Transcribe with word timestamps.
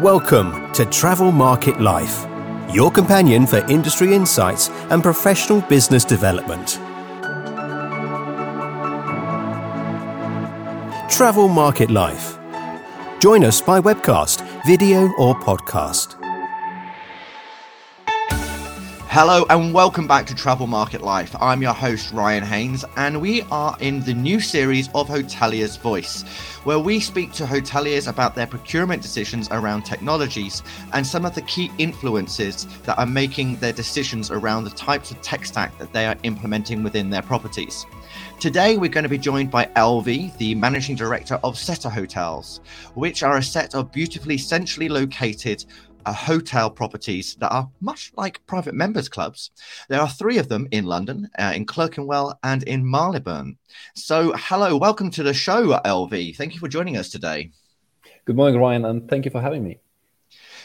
Welcome 0.00 0.72
to 0.72 0.86
Travel 0.86 1.30
Market 1.30 1.78
Life, 1.78 2.24
your 2.72 2.90
companion 2.90 3.46
for 3.46 3.58
industry 3.70 4.14
insights 4.14 4.70
and 4.88 5.02
professional 5.02 5.60
business 5.60 6.06
development. 6.06 6.78
Travel 11.10 11.48
Market 11.48 11.90
Life. 11.90 12.38
Join 13.18 13.44
us 13.44 13.60
by 13.60 13.78
webcast, 13.78 14.40
video, 14.64 15.12
or 15.18 15.34
podcast. 15.34 16.19
Hello 19.12 19.44
and 19.50 19.74
welcome 19.74 20.06
back 20.06 20.24
to 20.26 20.36
Travel 20.36 20.68
Market 20.68 21.00
Life. 21.00 21.34
I'm 21.40 21.62
your 21.62 21.72
host 21.72 22.12
Ryan 22.12 22.44
Haynes, 22.44 22.84
and 22.96 23.20
we 23.20 23.42
are 23.50 23.76
in 23.80 24.02
the 24.02 24.14
new 24.14 24.38
series 24.38 24.88
of 24.94 25.08
Hotelier's 25.08 25.74
Voice, 25.74 26.22
where 26.62 26.78
we 26.78 27.00
speak 27.00 27.32
to 27.32 27.44
hoteliers 27.44 28.06
about 28.06 28.36
their 28.36 28.46
procurement 28.46 29.02
decisions 29.02 29.48
around 29.50 29.82
technologies 29.82 30.62
and 30.92 31.04
some 31.04 31.24
of 31.24 31.34
the 31.34 31.42
key 31.42 31.72
influences 31.78 32.68
that 32.84 33.00
are 33.00 33.04
making 33.04 33.56
their 33.56 33.72
decisions 33.72 34.30
around 34.30 34.62
the 34.62 34.70
types 34.70 35.10
of 35.10 35.20
tech 35.22 35.44
stack 35.44 35.76
that 35.78 35.92
they 35.92 36.06
are 36.06 36.14
implementing 36.22 36.84
within 36.84 37.10
their 37.10 37.22
properties. 37.22 37.86
Today, 38.38 38.76
we're 38.76 38.88
going 38.90 39.02
to 39.02 39.08
be 39.10 39.18
joined 39.18 39.50
by 39.50 39.66
Elvie, 39.74 40.36
the 40.38 40.54
managing 40.54 40.94
director 40.94 41.34
of 41.42 41.56
Zetter 41.56 41.90
Hotels, 41.90 42.60
which 42.94 43.24
are 43.24 43.38
a 43.38 43.42
set 43.42 43.74
of 43.74 43.90
beautifully 43.90 44.38
centrally 44.38 44.88
located 44.88 45.64
uh, 46.06 46.12
hotel 46.12 46.70
properties 46.70 47.34
that 47.36 47.50
are 47.50 47.70
much 47.80 48.12
like 48.16 48.44
private 48.46 48.74
members 48.74 49.08
clubs. 49.08 49.50
There 49.88 50.00
are 50.00 50.08
three 50.08 50.38
of 50.38 50.48
them 50.48 50.68
in 50.70 50.84
London, 50.84 51.28
uh, 51.38 51.52
in 51.54 51.66
Clerkenwell, 51.66 52.38
and 52.42 52.62
in 52.64 52.88
Marylebone. 52.88 53.56
So, 53.94 54.32
hello, 54.36 54.76
welcome 54.76 55.10
to 55.12 55.22
the 55.22 55.34
show, 55.34 55.78
LV. 55.84 56.36
Thank 56.36 56.54
you 56.54 56.60
for 56.60 56.68
joining 56.68 56.96
us 56.96 57.10
today. 57.10 57.50
Good 58.24 58.36
morning, 58.36 58.60
Ryan, 58.60 58.84
and 58.84 59.08
thank 59.08 59.24
you 59.24 59.30
for 59.30 59.40
having 59.40 59.64
me. 59.64 59.80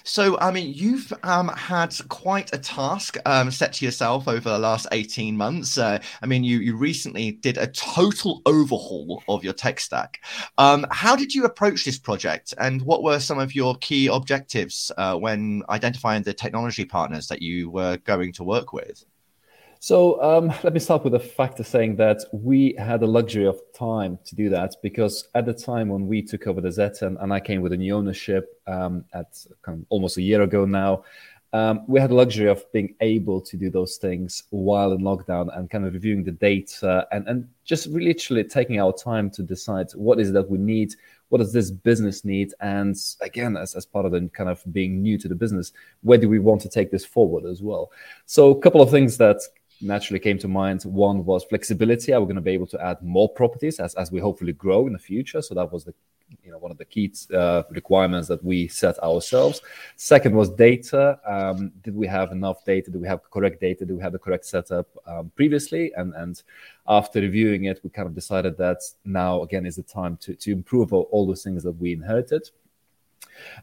So, 0.07 0.37
I 0.37 0.51
mean, 0.51 0.71
you've 0.71 1.11
um, 1.23 1.47
had 1.47 1.95
quite 2.09 2.53
a 2.53 2.59
task 2.59 3.17
um, 3.25 3.49
set 3.49 3.73
to 3.73 3.85
yourself 3.85 4.27
over 4.27 4.51
the 4.51 4.59
last 4.59 4.85
18 4.91 5.35
months. 5.35 5.79
Uh, 5.79 5.99
I 6.21 6.27
mean, 6.27 6.43
you, 6.43 6.59
you 6.59 6.77
recently 6.77 7.31
did 7.31 7.57
a 7.57 7.65
total 7.65 8.43
overhaul 8.45 9.23
of 9.27 9.43
your 9.43 9.53
tech 9.53 9.79
stack. 9.79 10.21
Um, 10.59 10.85
how 10.91 11.15
did 11.15 11.33
you 11.33 11.45
approach 11.45 11.85
this 11.85 11.97
project, 11.97 12.53
and 12.59 12.83
what 12.83 13.01
were 13.01 13.19
some 13.19 13.39
of 13.39 13.55
your 13.55 13.75
key 13.77 14.05
objectives 14.05 14.91
uh, 14.95 15.15
when 15.15 15.63
identifying 15.69 16.21
the 16.21 16.35
technology 16.35 16.85
partners 16.85 17.27
that 17.29 17.41
you 17.41 17.71
were 17.71 17.97
going 17.97 18.31
to 18.33 18.43
work 18.43 18.73
with? 18.73 19.03
So 19.85 20.19
um, 20.19 20.51
let 20.63 20.73
me 20.73 20.79
start 20.79 21.03
with 21.03 21.13
the 21.13 21.19
fact 21.19 21.59
of 21.59 21.67
saying 21.67 21.97
that 21.97 22.23
we 22.31 22.73
had 22.79 23.01
the 23.01 23.05
luxury 23.05 23.45
of 23.45 23.61
time 23.71 24.17
to 24.25 24.33
do 24.33 24.49
that 24.49 24.73
because 24.81 25.27
at 25.35 25.45
the 25.45 25.53
time 25.53 25.89
when 25.89 26.07
we 26.07 26.23
took 26.23 26.47
over 26.47 26.59
the 26.59 26.69
Zetter 26.69 27.15
and, 27.21 27.31
I 27.31 27.39
came 27.39 27.61
with 27.61 27.71
a 27.71 27.77
new 27.77 27.95
ownership 27.95 28.59
um, 28.65 29.05
at 29.13 29.45
kind 29.61 29.77
of 29.77 29.85
almost 29.89 30.17
a 30.17 30.23
year 30.23 30.41
ago 30.41 30.65
now, 30.65 31.03
um, 31.53 31.83
we 31.87 31.99
had 31.99 32.09
the 32.09 32.15
luxury 32.15 32.49
of 32.49 32.65
being 32.71 32.95
able 32.99 33.39
to 33.41 33.57
do 33.57 33.69
those 33.69 33.97
things 33.97 34.45
while 34.49 34.91
in 34.91 35.01
lockdown 35.01 35.55
and 35.55 35.69
kind 35.69 35.85
of 35.85 35.93
reviewing 35.93 36.23
the 36.23 36.31
data 36.31 37.07
and, 37.11 37.27
and 37.27 37.47
just 37.63 37.85
literally 37.85 38.43
taking 38.43 38.79
our 38.79 38.91
time 38.91 39.29
to 39.29 39.43
decide 39.43 39.91
what 39.91 40.19
is 40.19 40.29
it 40.29 40.33
that 40.33 40.49
we 40.49 40.57
need, 40.57 40.95
what 41.29 41.37
does 41.37 41.53
this 41.53 41.69
business 41.69 42.25
need, 42.25 42.55
and 42.59 42.95
again, 43.21 43.55
as, 43.55 43.75
as 43.75 43.85
part 43.85 44.07
of 44.07 44.13
the 44.13 44.27
kind 44.33 44.49
of 44.49 44.63
being 44.73 45.03
new 45.03 45.19
to 45.19 45.27
the 45.27 45.35
business, 45.35 45.73
where 46.01 46.17
do 46.17 46.27
we 46.27 46.39
want 46.39 46.59
to 46.61 46.69
take 46.69 46.89
this 46.89 47.05
forward 47.05 47.45
as 47.45 47.61
well? 47.61 47.91
So 48.25 48.49
a 48.49 48.59
couple 48.59 48.81
of 48.81 48.89
things 48.89 49.17
that 49.17 49.41
naturally 49.81 50.19
came 50.19 50.37
to 50.39 50.47
mind. 50.47 50.83
One 50.83 51.25
was 51.25 51.43
flexibility. 51.43 52.13
Are 52.13 52.19
we 52.19 52.25
going 52.25 52.35
to 52.35 52.41
be 52.41 52.51
able 52.51 52.67
to 52.67 52.81
add 52.81 53.01
more 53.01 53.29
properties 53.29 53.79
as, 53.79 53.93
as 53.95 54.11
we 54.11 54.19
hopefully 54.19 54.53
grow 54.53 54.87
in 54.87 54.93
the 54.93 54.99
future? 54.99 55.41
So 55.41 55.53
that 55.55 55.71
was 55.71 55.83
the 55.83 55.93
you 56.43 56.51
know 56.51 56.57
one 56.57 56.71
of 56.71 56.77
the 56.77 56.85
key 56.85 57.13
uh, 57.33 57.63
requirements 57.69 58.27
that 58.27 58.43
we 58.43 58.67
set 58.67 58.97
ourselves. 58.99 59.61
Second 59.95 60.35
was 60.35 60.49
data. 60.49 61.19
Um, 61.25 61.71
did 61.83 61.95
we 61.95 62.07
have 62.07 62.31
enough 62.31 62.65
data? 62.65 62.91
Do 62.91 62.99
we 62.99 63.07
have 63.07 63.29
correct 63.29 63.61
data? 63.61 63.85
Do 63.85 63.95
we 63.95 64.01
have 64.01 64.11
the 64.11 64.19
correct 64.19 64.45
setup 64.45 64.87
um, 65.05 65.31
previously? 65.35 65.91
And 65.95 66.13
and 66.15 66.41
after 66.87 67.21
reviewing 67.21 67.65
it, 67.65 67.79
we 67.83 67.89
kind 67.89 68.07
of 68.07 68.15
decided 68.15 68.57
that 68.57 68.79
now 69.03 69.41
again 69.43 69.65
is 69.65 69.75
the 69.75 69.83
time 69.83 70.17
to 70.17 70.35
to 70.35 70.51
improve 70.51 70.93
all, 70.93 71.07
all 71.11 71.27
those 71.27 71.43
things 71.43 71.63
that 71.63 71.73
we 71.73 71.93
inherited. 71.93 72.49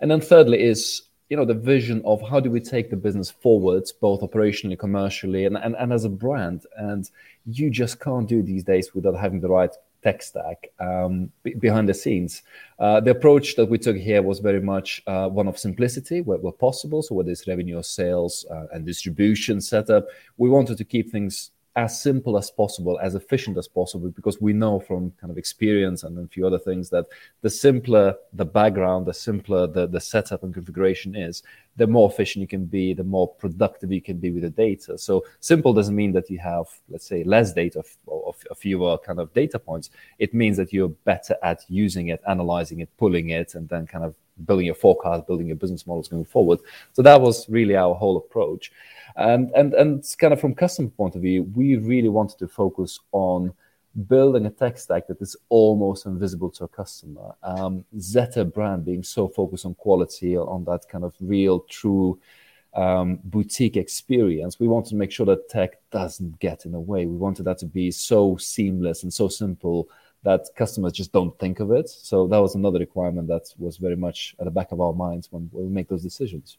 And 0.01 0.11
then 0.11 0.21
thirdly 0.21 0.63
is 0.63 1.03
you 1.29 1.37
know 1.37 1.45
the 1.45 1.55
vision 1.55 2.03
of 2.05 2.21
how 2.23 2.41
do 2.41 2.51
we 2.51 2.61
take 2.61 2.91
the 2.91 2.97
business 2.97 3.31
forward 3.31 3.85
both 4.01 4.21
operationally 4.21 4.79
commercially 4.79 5.47
and, 5.47 5.57
and, 5.57 5.75
and 5.77 5.93
as 5.93 6.05
a 6.05 6.09
brand. 6.09 6.67
And 6.77 7.09
you 7.47 7.71
just 7.71 8.01
can't 8.01 8.29
do 8.29 8.43
these 8.43 8.65
days 8.65 8.95
without 8.95 9.17
having 9.17 9.41
the 9.41 9.49
right 9.49 9.75
tech 10.03 10.23
stack 10.23 10.69
um, 10.81 11.31
b- 11.43 11.55
behind 11.55 11.89
the 11.89 11.95
scenes. 11.95 12.43
Uh, 12.79 13.01
the 13.01 13.13
approach 13.13 13.57
that 13.57 13.67
we 13.67 13.79
took 13.79 13.97
here 13.97 14.21
was 14.21 14.41
very 14.41 14.61
much 14.61 15.03
uh, 15.07 15.29
one 15.29 15.47
of 15.47 15.59
simplicity 15.59 16.21
where, 16.21 16.39
where, 16.39 16.53
possible. 16.53 17.03
So 17.03 17.15
whether 17.15 17.31
it's 17.31 17.47
revenue 17.47 17.79
or 17.79 17.85
sales 17.85 18.45
uh, 18.51 18.67
and 18.73 18.85
distribution 18.85 19.61
setup 19.61 20.09
we 20.37 20.49
wanted 20.49 20.77
to 20.79 20.85
keep 20.85 21.11
things 21.11 21.51
as 21.75 22.03
simple 22.03 22.37
as 22.37 22.51
possible, 22.51 22.99
as 23.01 23.15
efficient 23.15 23.57
as 23.57 23.67
possible, 23.67 24.11
because 24.11 24.41
we 24.41 24.53
know 24.53 24.79
from 24.79 25.11
kind 25.21 25.31
of 25.31 25.39
experience 25.39 26.03
and 26.03 26.19
a 26.19 26.29
few 26.29 26.47
other 26.47 26.59
things 26.59 26.91
that 26.91 27.07
the 27.41 27.49
simpler 27.49 28.15
the 28.35 28.45
background, 28.45 29.07
the 29.07 29.15
simpler 29.15 29.67
the, 29.67 29.87
the 29.87 30.01
setup 30.01 30.43
and 30.43 30.53
configuration 30.53 31.17
is, 31.17 31.43
the 31.77 31.87
more 31.87 32.11
efficient 32.11 32.43
you 32.43 32.47
can 32.47 32.67
be, 32.67 32.93
the 32.93 33.05
more 33.05 33.27
productive 33.27 33.91
you 33.91 34.03
can 34.03 34.19
be 34.19 34.31
with 34.31 34.43
the 34.43 34.51
data. 34.51 34.99
So 34.99 35.25
simple 35.41 35.73
doesn't 35.73 35.97
mean 35.97 36.13
that 36.13 36.29
you 36.29 36.39
have, 36.41 36.67
let's 36.91 37.07
say, 37.07 37.25
less 37.25 37.55
data 37.55 37.83
or, 38.07 38.35
or 38.51 38.55
fewer 38.55 38.99
kind 38.99 39.19
of 39.19 39.33
data 39.33 39.59
points. 39.59 39.89
It 40.19 40.35
means 40.35 40.59
that 40.59 40.73
you're 40.73 40.89
better 40.89 41.37
at 41.43 41.65
using 41.69 42.09
it, 42.09 42.21
analyzing 42.29 42.81
it, 42.81 42.91
pulling 42.99 43.31
it, 43.31 43.55
and 43.55 43.67
then 43.71 43.87
kind 43.87 44.05
of 44.05 44.15
building 44.45 44.67
your 44.67 44.75
forecast, 44.75 45.27
building 45.27 45.47
your 45.47 45.57
business 45.57 45.87
models 45.87 46.09
going 46.09 46.25
forward. 46.25 46.59
So 46.93 47.03
that 47.03 47.21
was 47.21 47.49
really 47.49 47.77
our 47.77 47.95
whole 47.95 48.17
approach. 48.17 48.73
And, 49.17 49.51
and, 49.53 49.75
and 49.75 50.05
kind 50.19 50.33
of 50.33 50.41
from 50.41 50.55
customer 50.55 50.89
point 50.89 51.15
of 51.17 51.23
view, 51.23 51.45
we 51.55 51.77
really 51.77 52.09
wanted 52.09 52.39
to 52.39 52.49
focus 52.49 52.99
on 53.13 53.53
building 54.09 54.47
a 54.47 54.51
tech 54.51 54.79
stack 54.79 55.07
that 55.07 55.21
is 55.21 55.37
almost 55.51 56.07
invisible 56.07 56.51
to 56.51 56.65
a 56.65 56.69
customer. 56.69 57.35
Um, 57.43 57.85
Zetter 57.99 58.51
brand 58.51 58.85
being 58.85 59.03
so 59.03 59.29
focused 59.29 59.67
on 59.67 59.75
quality, 59.75 60.37
on 60.37 60.65
that 60.65 60.89
kind 60.89 61.05
of 61.05 61.15
real, 61.21 61.61
true 61.61 62.19
um, 62.75 63.19
boutique 63.25 63.77
experience, 63.77 64.59
we 64.59 64.69
wanted 64.69 64.91
to 64.91 64.97
make 64.97 65.13
sure 65.13 65.27
that 65.27 65.49
tech 65.49 65.79
doesn't 65.91 66.39
get 66.39 66.65
in 66.65 66.73
the 66.73 66.81
way. 66.81 67.05
We 67.05 67.17
wanted 67.17 67.45
that 67.45 67.59
to 67.59 67.67
be 67.67 67.91
so 67.91 68.37
seamless 68.37 69.03
and 69.03 69.13
so 69.13 69.29
simple 69.29 69.89
that 70.25 70.47
customers 70.57 70.93
just 70.93 71.13
don't 71.13 71.37
think 71.39 71.61
of 71.61 71.73
it. 71.73 71.89
So 71.89 72.27
that 72.29 72.39
was 72.39 72.55
another 72.55 72.79
requirement 72.79 73.29
that 73.29 73.53
was 73.59 73.77
very 73.77 73.97
much 73.97 74.35
at 74.39 74.45
the 74.45 74.51
back 74.51 74.73
of 74.73 74.81
our 74.81 74.93
minds 74.93 75.29
when, 75.31 75.51
we 75.53 75.65
make 75.69 75.89
those 75.89 76.03
decisions. 76.03 76.59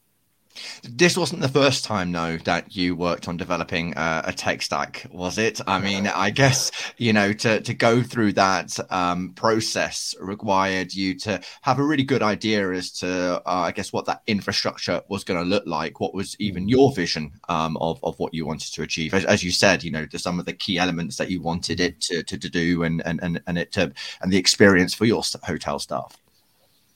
This 0.83 1.17
wasn't 1.17 1.41
the 1.41 1.49
first 1.49 1.83
time, 1.83 2.11
though, 2.11 2.37
that 2.37 2.75
you 2.75 2.95
worked 2.95 3.27
on 3.27 3.37
developing 3.37 3.95
uh, 3.95 4.21
a 4.25 4.33
tech 4.33 4.61
stack, 4.61 5.05
was 5.11 5.37
it? 5.37 5.59
I 5.65 5.79
mean, 5.79 6.07
I 6.07 6.29
guess 6.29 6.71
you 6.97 7.13
know 7.13 7.33
to 7.33 7.61
to 7.61 7.73
go 7.73 8.03
through 8.03 8.33
that 8.33 8.77
um, 8.91 9.33
process 9.33 10.15
required 10.19 10.93
you 10.93 11.17
to 11.19 11.41
have 11.61 11.79
a 11.79 11.83
really 11.83 12.03
good 12.03 12.21
idea 12.21 12.71
as 12.71 12.91
to, 12.99 13.41
uh, 13.41 13.41
I 13.45 13.71
guess, 13.71 13.91
what 13.91 14.05
that 14.05 14.21
infrastructure 14.27 15.01
was 15.07 15.23
going 15.23 15.39
to 15.39 15.45
look 15.45 15.63
like. 15.65 15.99
What 15.99 16.13
was 16.13 16.35
even 16.39 16.69
your 16.69 16.93
vision 16.93 17.31
um, 17.49 17.77
of 17.77 17.99
of 18.03 18.19
what 18.19 18.33
you 18.33 18.45
wanted 18.45 18.73
to 18.73 18.83
achieve? 18.83 19.13
As, 19.13 19.25
as 19.25 19.43
you 19.43 19.51
said, 19.51 19.83
you 19.83 19.91
know, 19.91 20.05
some 20.15 20.39
of 20.39 20.45
the 20.45 20.53
key 20.53 20.77
elements 20.77 21.17
that 21.17 21.31
you 21.31 21.41
wanted 21.41 21.79
it 21.79 21.99
to 22.01 22.23
to, 22.23 22.37
to 22.37 22.49
do, 22.49 22.83
and 22.83 23.01
and 23.05 23.19
and 23.23 23.41
and 23.47 23.57
it 23.57 23.71
to 23.73 23.91
and 24.21 24.31
the 24.31 24.37
experience 24.37 24.93
for 24.93 25.05
your 25.05 25.23
hotel 25.43 25.79
staff. 25.79 26.17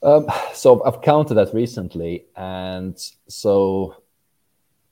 Um, 0.04 0.28
so 0.54 0.84
I've 0.84 1.02
counted 1.02 1.36
that 1.36 1.54
recently, 1.54 2.26
and 2.36 2.98
so 3.28 3.96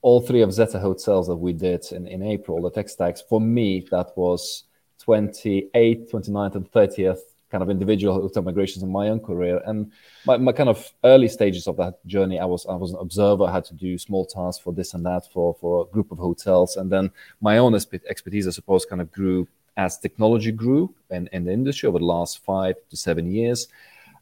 all 0.02 0.22
three 0.22 0.42
of 0.42 0.50
Zetter 0.50 0.80
hotels 0.80 1.28
that 1.28 1.36
we 1.36 1.54
did 1.54 1.86
in, 1.92 2.08
in 2.08 2.22
April, 2.24 2.62
the 2.62 2.72
tech 2.72 2.90
stacks, 2.90 3.22
for 3.22 3.42
me, 3.42 3.88
that 3.92 4.12
was 4.16 4.64
28th, 5.06 6.12
29th, 6.12 6.56
and 6.56 6.72
30th 6.72 7.20
kind 7.52 7.64
of 7.64 7.70
individual 7.70 8.14
hotel 8.14 8.44
migrations 8.44 8.84
in 8.84 8.92
my 8.92 9.10
own 9.10 9.20
career. 9.20 9.62
And 9.66 9.92
my, 10.26 10.38
my 10.38 10.52
kind 10.52 10.70
of 10.70 10.92
early 11.04 11.28
stages 11.28 11.68
of 11.68 11.78
that 11.78 12.06
journey, 12.06 12.40
I 12.40 12.46
was 12.46 12.66
I 12.66 12.76
was 12.76 12.92
an 12.92 12.98
observer, 13.00 13.46
I 13.46 13.54
had 13.54 13.66
to 13.66 13.74
do 13.74 13.98
small 13.98 14.26
tasks 14.26 14.62
for 14.62 14.74
this 14.74 14.94
and 14.94 15.06
that 15.06 15.32
for, 15.32 15.56
for 15.62 15.84
a 15.84 15.86
group 15.86 16.12
of 16.12 16.18
hotels. 16.18 16.76
And 16.78 16.92
then 16.92 17.12
my 17.42 17.58
own 17.60 17.74
expertise, 17.74 18.48
I 18.48 18.52
suppose, 18.52 18.86
kind 18.86 19.02
of 19.02 19.12
grew 19.12 19.48
as 19.78 19.98
technology 19.98 20.52
grew 20.52 20.94
in, 21.10 21.28
in 21.32 21.46
the 21.46 21.52
industry 21.52 21.88
over 21.88 22.00
the 22.00 22.06
last 22.06 22.44
five 22.44 22.76
to 22.90 22.98
seven 22.98 23.32
years. 23.32 23.68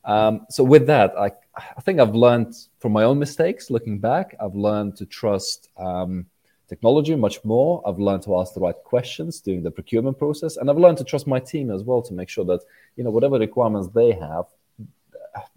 Um, 0.05 0.45
so 0.49 0.63
with 0.63 0.85
that, 0.87 1.17
I, 1.17 1.31
I 1.55 1.81
think 1.81 1.99
I've 1.99 2.15
learned 2.15 2.55
from 2.79 2.91
my 2.91 3.03
own 3.03 3.19
mistakes. 3.19 3.69
Looking 3.69 3.99
back, 3.99 4.35
I've 4.39 4.55
learned 4.55 4.95
to 4.97 5.05
trust 5.05 5.69
um, 5.77 6.25
technology 6.67 7.15
much 7.15 7.43
more. 7.43 7.81
I've 7.85 7.99
learned 7.99 8.23
to 8.23 8.37
ask 8.39 8.53
the 8.53 8.59
right 8.59 8.75
questions 8.83 9.39
during 9.39 9.63
the 9.63 9.71
procurement 9.71 10.17
process, 10.17 10.57
and 10.57 10.69
I've 10.69 10.77
learned 10.77 10.97
to 10.99 11.03
trust 11.03 11.27
my 11.27 11.39
team 11.39 11.71
as 11.71 11.83
well 11.83 12.01
to 12.01 12.13
make 12.13 12.29
sure 12.29 12.45
that 12.45 12.61
you 12.95 13.03
know 13.03 13.11
whatever 13.11 13.37
requirements 13.39 13.87
they 13.93 14.11
have, 14.11 14.45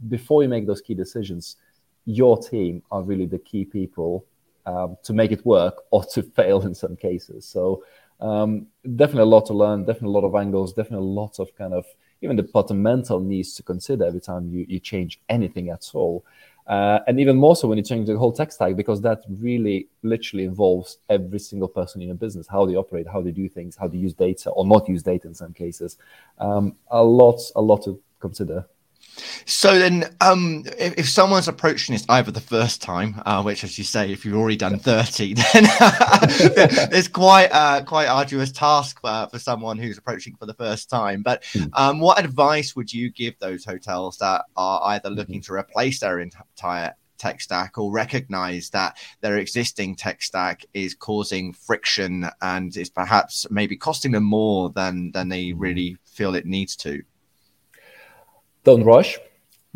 before 0.09 0.43
you 0.43 0.49
make 0.49 0.67
those 0.67 0.81
key 0.81 0.95
decisions, 0.95 1.57
your 2.05 2.39
team 2.39 2.83
are 2.91 3.03
really 3.03 3.27
the 3.27 3.39
key 3.39 3.65
people 3.65 4.25
um, 4.65 4.97
to 5.03 5.13
make 5.13 5.33
it 5.33 5.45
work 5.45 5.85
or 5.91 6.05
to 6.05 6.23
fail 6.37 6.63
in 6.63 6.75
some 6.75 6.97
cases. 6.97 7.47
So 7.47 7.85
um, 8.21 8.67
definitely 8.97 9.23
a 9.23 9.27
lot 9.37 9.47
to 9.47 9.55
learn. 9.55 9.85
Definitely 9.85 10.09
a 10.09 10.19
lot 10.21 10.25
of 10.25 10.35
angles. 10.35 10.73
Definitely 10.73 11.07
a 11.07 11.11
lot 11.11 11.39
of 11.39 11.55
kind 11.57 11.75
of 11.75 11.85
even 12.23 12.37
the 12.37 12.43
departmental 12.43 13.21
needs 13.21 13.55
to 13.55 13.63
consider 13.63 14.05
every 14.05 14.21
time 14.21 14.49
you, 14.49 14.65
you 14.69 14.79
change 14.79 15.21
anything 15.29 15.71
at 15.71 15.91
all. 15.95 16.25
Uh, 16.67 16.99
and 17.07 17.21
even 17.21 17.37
more 17.37 17.55
so 17.55 17.69
when 17.69 17.79
you 17.79 17.85
change 17.85 18.09
the 18.09 18.19
whole 18.19 18.33
tech 18.33 18.51
stack, 18.51 18.75
because 18.75 19.01
that 19.01 19.23
really 19.39 19.87
literally 20.03 20.45
involves 20.45 20.99
every 21.09 21.39
single 21.39 21.69
person 21.69 22.01
in 22.03 22.09
your 22.09 22.17
business, 22.17 22.49
how 22.49 22.67
they 22.67 22.75
operate, 22.75 23.07
how 23.07 23.23
they 23.23 23.31
do 23.31 23.49
things, 23.49 23.77
how 23.77 23.87
they 23.87 23.99
use 23.99 24.15
data 24.15 24.51
or 24.51 24.67
not 24.67 24.89
use 24.89 25.03
data 25.03 25.29
in 25.29 25.35
some 25.35 25.53
cases. 25.53 25.97
Um, 26.39 26.75
a 26.91 27.05
lot, 27.05 27.41
a 27.55 27.63
lot 27.63 27.85
to 27.85 28.01
consider. 28.19 28.67
So 29.45 29.79
then, 29.79 30.15
um, 30.21 30.65
if, 30.79 30.99
if, 30.99 31.09
someone's 31.09 31.49
approaching 31.49 31.95
this 31.95 32.05
either 32.09 32.31
the 32.31 32.41
first 32.41 32.83
time, 32.83 33.23
uh, 33.25 33.43
which, 33.43 33.65
as 33.65 33.79
you 33.79 33.85
say, 33.85 34.13
if 34.13 34.25
you've 34.25 34.37
already 34.37 34.57
done 34.57 34.79
thirty, 34.79 35.35
then 35.35 35.45
it's 36.93 37.09
quite 37.09 37.49
uh, 37.53 37.83
quite 37.85 38.07
arduous 38.07 38.53
task 38.53 38.99
uh, 39.05 39.27
for 39.27 39.39
someone 39.39 39.79
who's 39.79 39.99
approaching 39.99 40.37
for 40.37 40.47
the 40.47 40.55
first 40.55 40.91
time. 40.91 41.23
But 41.23 41.45
hmm. 41.53 41.65
um, 41.73 42.01
what 42.01 42.23
advice 42.23 42.77
would 42.77 42.93
you 42.93 43.11
give 43.11 43.39
those 43.39 43.65
hotels 43.65 44.19
that 44.19 44.45
are 44.57 44.81
either 44.85 45.09
mm-hmm. 45.09 45.19
looking 45.19 45.41
to 45.43 45.55
replace 45.55 46.01
their 46.01 46.21
entire 46.21 46.95
tech 47.19 47.41
stack 47.41 47.79
or 47.79 47.91
recognize 47.91 48.71
that 48.71 48.99
their 49.21 49.39
existing 49.39 49.97
tech 49.97 50.23
stack 50.23 50.65
is 50.75 50.95
causing 50.95 51.53
friction 51.53 52.29
and 52.43 52.77
is 52.77 52.91
perhaps 52.91 53.47
maybe 53.51 53.77
costing 53.77 54.12
them 54.12 54.25
more 54.25 54.71
than 54.71 55.11
than 55.12 55.29
they 55.29 55.47
mm-hmm. 55.47 55.61
really 55.61 55.97
feel 56.05 56.35
it 56.35 56.47
needs 56.47 56.77
to? 56.77 57.03
Don't 58.67 58.85
rush. 58.85 59.19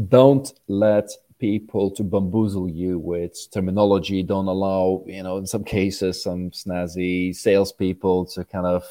Don't 0.09 0.53
let 0.69 1.09
people 1.39 1.91
to 1.93 2.03
bamboozle 2.03 2.69
you 2.69 2.99
with 2.99 3.51
terminology. 3.51 4.23
Don't 4.23 4.49
allow 4.49 5.03
you 5.07 5.23
know 5.23 5.39
in 5.39 5.47
some 5.47 5.65
cases 5.65 6.23
some 6.23 6.51
snazzy 6.51 7.35
salespeople 7.35 8.27
to 8.27 8.45
kind 8.45 8.67
of 8.67 8.85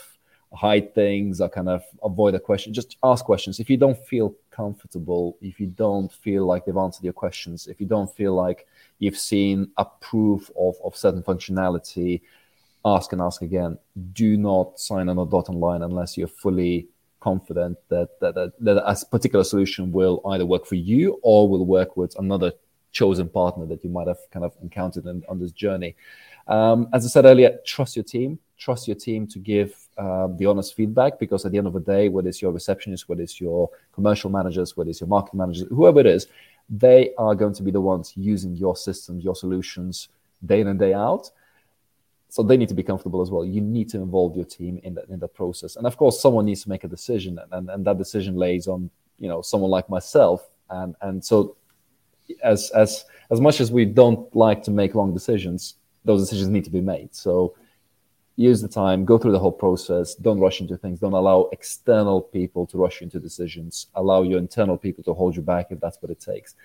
hide 0.53 0.95
things 0.95 1.41
or 1.41 1.49
kind 1.49 1.69
of 1.69 1.83
avoid 2.01 2.33
a 2.33 2.39
question. 2.39 2.73
Just 2.73 2.97
ask 3.03 3.23
questions. 3.25 3.59
If 3.59 3.69
you 3.69 3.77
don't 3.77 3.99
feel 4.07 4.33
comfortable 4.49 5.37
if 5.41 5.57
you 5.59 5.67
don't 5.67 6.11
feel 6.11 6.45
like 6.45 6.65
they've 6.65 6.75
answered 6.85 7.05
your 7.05 7.13
questions 7.13 7.67
if 7.67 7.79
you 7.79 7.87
don't 7.87 8.13
feel 8.13 8.33
like 8.33 8.67
you've 8.97 9.17
seen 9.17 9.71
a 9.77 9.85
proof 9.85 10.51
of, 10.59 10.75
of 10.83 10.97
certain 10.97 11.23
functionality 11.23 12.19
ask 12.83 13.13
and 13.13 13.21
ask 13.21 13.41
again. 13.41 13.77
Do 14.13 14.35
not 14.37 14.79
sign 14.79 15.07
on 15.07 15.17
a 15.17 15.25
dotted 15.25 15.55
line 15.55 15.81
unless 15.81 16.17
you're 16.17 16.27
fully 16.27 16.87
confident 17.19 17.77
that, 17.89 18.19
that, 18.19 18.35
that, 18.35 18.53
that 18.59 18.77
a 18.77 19.05
particular 19.05 19.43
solution 19.43 19.91
will 19.91 20.21
either 20.27 20.45
work 20.45 20.65
for 20.65 20.75
you 20.75 21.19
or 21.21 21.47
will 21.47 21.65
work 21.65 21.97
with 21.97 22.17
another 22.17 22.53
chosen 22.91 23.29
partner 23.29 23.65
that 23.65 23.83
you 23.83 23.89
might 23.89 24.07
have 24.07 24.19
kind 24.31 24.45
of 24.45 24.55
encountered 24.61 25.05
in, 25.05 25.23
on 25.29 25.39
this 25.39 25.51
journey. 25.51 25.95
Um, 26.47 26.89
as 26.93 27.05
I 27.05 27.09
said 27.09 27.25
earlier, 27.25 27.59
trust 27.65 27.95
your 27.95 28.03
team. 28.03 28.39
Trust 28.57 28.87
your 28.87 28.95
team 28.95 29.27
to 29.27 29.39
give 29.39 29.75
um, 29.97 30.35
the 30.37 30.45
honest 30.45 30.75
feedback 30.75 31.19
because 31.19 31.45
at 31.45 31.51
the 31.51 31.57
end 31.57 31.67
of 31.67 31.73
the 31.73 31.79
day, 31.79 32.09
whether 32.09 32.27
it's 32.27 32.41
your 32.41 32.51
receptionist, 32.51 33.07
whether 33.07 33.21
it's 33.21 33.39
your 33.39 33.69
commercial 33.93 34.29
managers, 34.29 34.75
whether 34.75 34.89
it's 34.89 35.01
your 35.01 35.07
marketing 35.07 35.37
managers, 35.37 35.67
whoever 35.69 35.99
it 35.99 36.07
is, 36.07 36.27
they 36.69 37.11
are 37.17 37.35
going 37.35 37.53
to 37.53 37.63
be 37.63 37.71
the 37.71 37.81
ones 37.81 38.13
using 38.15 38.55
your 38.55 38.75
systems, 38.75 39.23
your 39.23 39.35
solutions 39.35 40.09
day 40.45 40.61
in 40.61 40.67
and 40.67 40.79
day 40.79 40.93
out 40.93 41.29
so 42.29 42.43
they 42.43 42.57
need 42.57 42.69
to 42.69 42.75
be 42.75 42.83
comfortable 42.83 43.21
as 43.21 43.31
well. 43.31 43.43
You 43.43 43.59
need 43.59 43.89
to 43.89 43.97
involve 43.97 44.35
your 44.35 44.45
team 44.45 44.79
in 44.83 44.93
that 44.95 45.09
in 45.09 45.19
the 45.19 45.27
process, 45.27 45.75
and 45.75 45.85
of 45.85 45.97
course, 45.97 46.21
someone 46.21 46.45
needs 46.45 46.63
to 46.63 46.69
make 46.69 46.83
a 46.83 46.87
decision, 46.87 47.39
and, 47.51 47.69
and 47.69 47.85
that 47.85 47.97
decision 47.97 48.35
lays 48.35 48.67
on 48.67 48.89
you 49.17 49.27
know 49.27 49.41
someone 49.41 49.71
like 49.71 49.89
myself, 49.89 50.49
and 50.69 50.95
and 51.01 51.23
so 51.23 51.55
as 52.43 52.69
as 52.71 53.05
as 53.31 53.41
much 53.41 53.59
as 53.59 53.71
we 53.71 53.85
don't 53.85 54.33
like 54.35 54.63
to 54.63 54.71
make 54.71 54.95
wrong 54.95 55.13
decisions, 55.13 55.75
those 56.05 56.21
decisions 56.21 56.49
need 56.49 56.63
to 56.63 56.69
be 56.69 56.81
made. 56.81 57.13
So 57.13 57.55
use 58.35 58.61
the 58.61 58.67
time, 58.69 59.03
go 59.03 59.17
through 59.17 59.33
the 59.33 59.39
whole 59.39 59.51
process. 59.51 60.15
Don't 60.15 60.39
rush 60.39 60.61
into 60.61 60.77
things. 60.77 60.99
Don't 60.99 61.13
allow 61.13 61.49
external 61.51 62.21
people 62.21 62.65
to 62.67 62.77
rush 62.77 63.01
into 63.01 63.19
decisions. 63.19 63.87
Allow 63.95 64.23
your 64.23 64.39
internal 64.39 64.77
people 64.77 65.03
to 65.03 65.13
hold 65.13 65.35
you 65.35 65.41
back 65.41 65.67
if 65.71 65.79
that's 65.81 66.01
what 66.01 66.09
it 66.09 66.21
takes. 66.21 66.55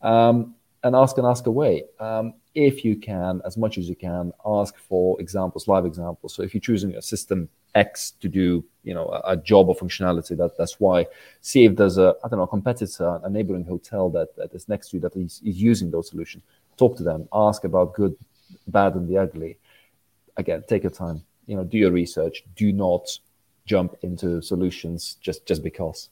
Um, 0.00 0.54
and 0.84 0.94
ask 0.94 1.18
and 1.18 1.26
ask 1.26 1.46
away. 1.46 1.84
Um, 1.98 2.34
if 2.54 2.84
you 2.84 2.96
can, 2.96 3.40
as 3.44 3.56
much 3.56 3.78
as 3.78 3.88
you 3.88 3.96
can, 3.96 4.32
ask 4.46 4.76
for 4.78 5.20
examples, 5.20 5.66
live 5.66 5.84
examples. 5.84 6.34
So 6.34 6.42
if 6.42 6.54
you're 6.54 6.60
choosing 6.60 6.94
a 6.94 7.02
system 7.02 7.48
X 7.74 8.12
to 8.20 8.28
do, 8.28 8.64
you 8.84 8.94
know, 8.94 9.08
a, 9.08 9.32
a 9.32 9.36
job 9.36 9.68
or 9.68 9.74
functionality, 9.74 10.36
that 10.36 10.56
that's 10.56 10.78
why. 10.78 11.06
See 11.40 11.64
if 11.64 11.74
there's 11.74 11.98
a, 11.98 12.14
I 12.24 12.28
don't 12.28 12.38
know, 12.38 12.44
a 12.44 12.48
competitor, 12.48 13.20
a 13.24 13.28
neighboring 13.28 13.64
hotel 13.64 14.08
that, 14.10 14.36
that 14.36 14.54
is 14.54 14.68
next 14.68 14.90
to 14.90 14.96
you 14.96 15.00
that 15.00 15.16
is, 15.16 15.40
is 15.44 15.60
using 15.60 15.90
those 15.90 16.08
solutions. 16.08 16.44
Talk 16.76 16.96
to 16.98 17.02
them. 17.02 17.28
Ask 17.32 17.64
about 17.64 17.94
good, 17.94 18.16
bad, 18.68 18.94
and 18.94 19.08
the 19.08 19.18
ugly. 19.18 19.58
Again, 20.36 20.62
take 20.68 20.84
your 20.84 20.92
time. 20.92 21.22
You 21.46 21.56
know, 21.56 21.64
do 21.64 21.78
your 21.78 21.92
research. 21.92 22.44
Do 22.56 22.72
not 22.72 23.08
jump 23.66 23.96
into 24.02 24.42
solutions 24.42 25.16
just 25.20 25.46
just 25.46 25.62
because. 25.62 26.08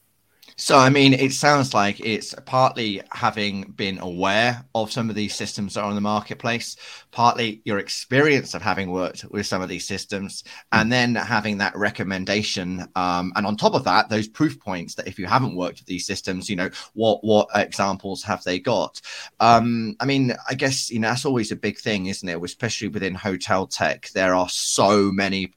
So, 0.55 0.77
I 0.77 0.89
mean, 0.89 1.13
it 1.13 1.33
sounds 1.33 1.73
like 1.73 1.99
it's 1.99 2.35
partly 2.45 3.01
having 3.11 3.63
been 3.75 3.99
aware 3.99 4.63
of 4.75 4.91
some 4.91 5.09
of 5.09 5.15
these 5.15 5.33
systems 5.33 5.73
that 5.73 5.81
are 5.81 5.89
on 5.89 5.95
the 5.95 6.01
marketplace, 6.01 6.75
partly 7.11 7.61
your 7.65 7.79
experience 7.79 8.53
of 8.53 8.61
having 8.61 8.91
worked 8.91 9.25
with 9.31 9.47
some 9.47 9.61
of 9.61 9.69
these 9.69 9.87
systems, 9.87 10.43
and 10.71 10.91
then 10.91 11.15
having 11.15 11.57
that 11.57 11.75
recommendation. 11.75 12.85
Um, 12.95 13.33
and 13.35 13.47
on 13.47 13.57
top 13.57 13.73
of 13.73 13.83
that, 13.85 14.09
those 14.09 14.27
proof 14.27 14.59
points 14.59 14.95
that 14.95 15.07
if 15.07 15.17
you 15.17 15.25
haven't 15.25 15.55
worked 15.55 15.79
with 15.79 15.87
these 15.87 16.05
systems, 16.05 16.49
you 16.49 16.55
know, 16.55 16.69
what 16.93 17.23
what 17.23 17.49
examples 17.55 18.23
have 18.23 18.43
they 18.43 18.59
got? 18.59 19.01
Um, 19.39 19.95
I 19.99 20.05
mean, 20.05 20.33
I 20.49 20.53
guess 20.53 20.91
you 20.91 20.99
know 20.99 21.09
that's 21.09 21.25
always 21.25 21.51
a 21.51 21.55
big 21.55 21.79
thing, 21.79 22.05
isn't 22.07 22.27
it? 22.29 22.41
Especially 22.43 22.89
within 22.89 23.15
hotel 23.15 23.65
tech, 23.65 24.09
there 24.13 24.35
are 24.35 24.49
so 24.49 25.11
many 25.11 25.53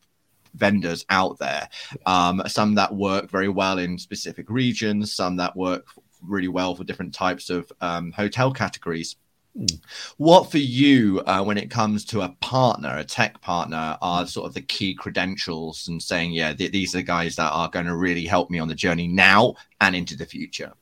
vendors 0.56 1.04
out 1.10 1.38
there. 1.38 1.68
Um, 2.04 2.42
some 2.46 2.74
that 2.74 2.94
work 2.94 3.30
very 3.30 3.48
well 3.48 3.78
in 3.78 3.98
specific 3.98 4.50
regions, 4.50 5.14
some 5.14 5.36
that 5.36 5.56
work 5.56 5.86
really 6.22 6.48
well 6.48 6.74
for 6.74 6.84
different 6.84 7.14
types 7.14 7.50
of 7.50 7.70
um, 7.80 8.12
hotel 8.12 8.52
categories. 8.52 9.16
Mm. 9.56 9.80
What 10.18 10.50
for 10.50 10.58
you, 10.58 11.22
uh, 11.26 11.42
when 11.42 11.56
it 11.56 11.70
comes 11.70 12.04
to 12.06 12.22
a 12.22 12.28
partner, 12.40 12.96
a 12.98 13.04
tech 13.04 13.40
partner, 13.40 13.96
are 14.02 14.26
sort 14.26 14.46
of 14.46 14.54
the 14.54 14.60
key 14.60 14.94
credentials 14.94 15.88
and 15.88 16.02
saying, 16.02 16.32
yeah, 16.32 16.52
th- 16.52 16.72
these 16.72 16.94
are 16.94 16.98
the 16.98 17.04
guys 17.04 17.36
that 17.36 17.50
are 17.50 17.68
going 17.68 17.86
to 17.86 17.96
really 17.96 18.26
help 18.26 18.50
me 18.50 18.58
on 18.58 18.68
the 18.68 18.74
journey 18.74 19.06
now 19.06 19.54
and 19.80 19.96
into 19.96 20.16
the 20.16 20.26
future? 20.26 20.72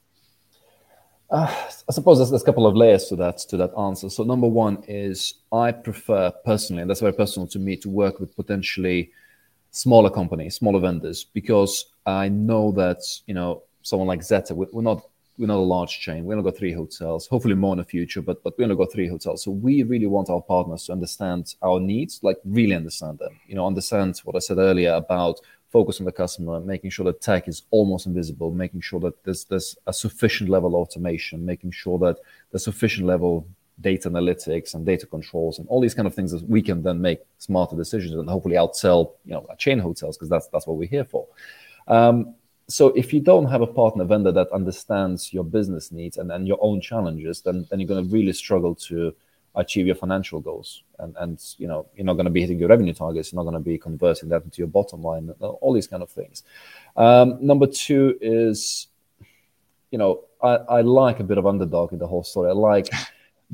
Uh, 1.31 1.47
I 1.89 1.93
suppose 1.93 2.19
there's, 2.19 2.31
there's, 2.31 2.43
a 2.43 2.45
couple 2.45 2.67
of 2.67 2.77
layers 2.77 3.07
to 3.07 3.17
that 3.17 3.39
to 3.49 3.57
that 3.57 3.73
answer. 3.79 4.11
So 4.11 4.25
number 4.25 4.47
one 4.47 4.85
is 4.87 5.35
I 5.53 5.73
prefer 5.73 6.33
personally, 6.45 6.83
and 6.83 6.91
that's 6.91 7.01
very 7.01 7.15
personal 7.15 7.49
to 7.49 7.59
me, 7.59 7.77
to 7.79 7.89
work 7.89 8.21
with 8.21 8.37
potentially 8.37 9.11
smaller 9.75 10.09
companies, 10.09 10.55
smaller 10.55 10.79
vendors, 10.79 11.25
because 11.25 11.87
I 12.07 12.29
know 12.29 12.73
that 12.73 13.03
you 13.27 13.35
know 13.35 13.63
someone 13.83 14.09
like 14.09 14.21
Zetter, 14.21 14.53
we're 14.53 14.83
not 14.83 15.03
we're 15.37 15.49
not 15.49 15.57
a 15.57 15.73
large 15.77 15.99
chain. 15.99 16.25
We 16.25 16.35
only 16.35 16.49
got 16.49 16.57
three 16.57 16.73
hotels, 16.73 17.27
hopefully 17.27 17.57
more 17.57 17.75
in 17.75 17.79
the 17.79 17.85
future, 17.85 18.23
but 18.23 18.43
but 18.45 18.57
we 18.57 18.65
only 18.65 18.77
got 18.77 18.93
three 18.93 19.09
hotels. 19.09 19.43
So 19.43 19.51
we 19.51 19.83
really 19.83 20.07
want 20.07 20.31
our 20.31 20.41
partners 20.41 20.87
to 20.87 20.93
understand 20.93 21.55
our 21.61 21.81
needs, 21.81 22.21
like 22.23 22.39
really 22.45 22.75
understand 22.75 23.19
them. 23.19 23.39
You 23.49 23.57
know, 23.57 23.67
understand 23.67 24.21
what 24.25 24.37
I 24.37 24.39
said 24.39 24.59
earlier 24.59 24.93
about 24.93 25.41
focus 25.71 25.99
on 25.99 26.07
the 26.07 26.13
customer, 26.13 26.61
making 26.61 26.91
sure 26.91 27.05
that 27.07 27.21
tech 27.21 27.49
is 27.49 27.63
almost 27.73 28.07
invisible, 28.07 28.53
making 28.53 28.81
sure 28.81 29.01
that 29.01 29.25
there's 29.25 29.45
there's 29.47 29.77
a 29.89 29.93
sufficient 29.93 30.49
level 30.49 30.71
of 30.71 30.83
automation, 30.83 31.45
making 31.45 31.73
sure 31.73 31.99
that 31.99 32.17
there's 32.51 32.65
sufficient 32.65 33.07
level 33.07 33.45
data 33.81 34.09
analytics 34.09 34.75
and 34.75 34.87
data 34.87 35.07
controls 35.07 35.59
and 35.59 35.67
all 35.69 35.81
these 35.81 35.95
kind 35.95 36.07
of 36.07 36.15
things 36.15 36.31
that 36.31 36.49
we 36.49 36.63
can 36.63 36.83
then 36.83 37.01
make 37.01 37.21
smarter 37.39 37.77
decisions 37.77 38.15
and 38.15 38.29
hopefully 38.29 38.57
outsell 38.57 39.13
you 39.25 39.33
know 39.33 39.47
chain 39.59 39.79
hotels 39.79 40.17
because 40.17 40.29
that's 40.29 40.47
that's 40.49 40.67
what 40.67 40.77
we're 40.77 40.89
here 40.89 41.05
for. 41.05 41.27
Um, 41.89 42.35
so 42.67 42.89
if 42.89 43.13
you 43.13 43.21
don't 43.21 43.47
have 43.47 43.61
a 43.61 43.67
partner 43.67 44.05
vendor 44.05 44.33
that 44.33 44.51
understands 44.51 45.35
your 45.35 45.45
business 45.45 45.93
needs 45.93 46.17
and, 46.17 46.33
and 46.33 46.49
your 46.49 46.59
own 46.61 46.81
challenges 46.81 47.43
then 47.43 47.67
then 47.69 47.81
you're 47.81 47.89
going 47.89 48.05
to 48.05 48.13
really 48.13 48.33
struggle 48.33 48.75
to 48.75 49.15
achieve 49.57 49.87
your 49.87 49.95
financial 49.97 50.41
goals. 50.41 50.85
And 51.01 51.17
and 51.19 51.45
you 51.59 51.67
know 51.67 51.87
you're 51.97 52.07
not 52.07 52.15
going 52.15 52.27
to 52.27 52.31
be 52.31 52.43
hitting 52.43 52.61
your 52.61 52.69
revenue 52.69 52.95
targets 52.95 53.33
you're 53.33 53.43
not 53.43 53.51
going 53.51 53.61
to 53.61 53.71
be 53.71 53.77
converting 53.77 54.29
that 54.29 54.45
into 54.45 54.59
your 54.59 54.69
bottom 54.69 55.03
line 55.03 55.31
all 55.41 55.73
these 55.73 55.89
kind 55.89 56.03
of 56.03 56.11
things. 56.11 56.45
Um, 56.97 57.39
number 57.45 57.67
two 57.67 58.17
is 58.21 58.87
you 59.91 59.99
know 59.99 60.25
I, 60.41 60.79
I 60.79 60.81
like 60.83 61.19
a 61.19 61.25
bit 61.25 61.39
of 61.39 61.47
underdog 61.47 61.93
in 61.93 61.99
the 61.99 62.07
whole 62.07 62.23
story. 62.23 62.51
I 62.51 62.53
like 62.53 62.89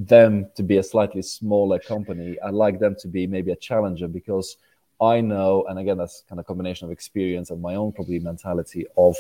them 0.06 0.48
to 0.54 0.62
be 0.62 0.78
a 0.78 0.82
slightly 0.82 1.20
smaller 1.20 1.78
company. 1.78 2.38
I 2.40 2.50
like 2.50 2.80
them 2.80 2.96
to 3.00 3.08
be 3.08 3.26
maybe 3.26 3.52
a 3.52 3.56
challenger 3.56 4.08
because 4.08 4.56
I 5.00 5.20
know, 5.20 5.64
and 5.68 5.78
again, 5.78 5.98
that's 5.98 6.24
kind 6.28 6.40
of 6.40 6.46
combination 6.46 6.86
of 6.86 6.92
experience 6.92 7.50
and 7.50 7.60
my 7.60 7.74
own 7.74 7.92
probably 7.92 8.18
mentality 8.18 8.86
of 8.96 9.16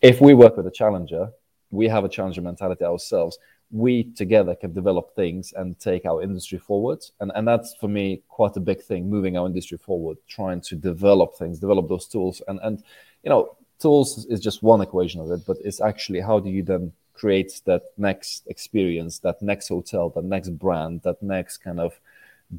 if 0.00 0.20
we 0.20 0.32
work 0.32 0.56
with 0.56 0.66
a 0.66 0.70
challenger, 0.70 1.30
we 1.70 1.88
have 1.88 2.04
a 2.04 2.08
challenger 2.08 2.40
mentality 2.40 2.84
ourselves. 2.84 3.38
We 3.70 4.04
together 4.04 4.54
can 4.54 4.72
develop 4.72 5.14
things 5.14 5.52
and 5.54 5.78
take 5.78 6.06
our 6.06 6.22
industry 6.22 6.58
forward. 6.58 7.04
And, 7.20 7.30
and 7.34 7.46
that's 7.46 7.74
for 7.74 7.88
me 7.88 8.22
quite 8.28 8.56
a 8.56 8.60
big 8.60 8.80
thing, 8.80 9.10
moving 9.10 9.36
our 9.36 9.46
industry 9.46 9.76
forward, 9.76 10.16
trying 10.26 10.62
to 10.62 10.76
develop 10.76 11.36
things, 11.36 11.58
develop 11.58 11.86
those 11.86 12.06
tools. 12.06 12.40
And, 12.48 12.58
and 12.62 12.82
you 13.24 13.28
know, 13.28 13.56
tools 13.78 14.24
is 14.26 14.40
just 14.40 14.62
one 14.62 14.80
equation 14.80 15.20
of 15.20 15.30
it, 15.32 15.44
but 15.46 15.58
it's 15.62 15.82
actually 15.82 16.20
how 16.20 16.40
do 16.40 16.48
you 16.48 16.62
then 16.62 16.92
creates 17.18 17.60
that 17.60 17.82
next 17.96 18.46
experience, 18.46 19.18
that 19.20 19.42
next 19.42 19.68
hotel, 19.68 20.10
that 20.10 20.24
next 20.24 20.50
brand, 20.50 21.02
that 21.02 21.22
next 21.22 21.58
kind 21.58 21.80
of 21.80 21.98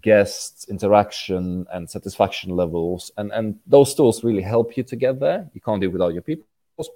guest 0.01 0.67
interaction 0.69 1.65
and 1.73 1.89
satisfaction 1.89 2.55
levels. 2.55 3.11
And, 3.17 3.31
and 3.31 3.59
those 3.65 3.95
tools 3.95 4.23
really 4.23 4.43
help 4.43 4.77
you 4.77 4.83
to 4.83 4.95
get 4.95 5.19
there. 5.19 5.49
You 5.53 5.61
can't 5.61 5.81
do 5.81 5.87
it 5.87 5.93
without 5.93 6.13
your 6.13 6.21
people, 6.21 6.45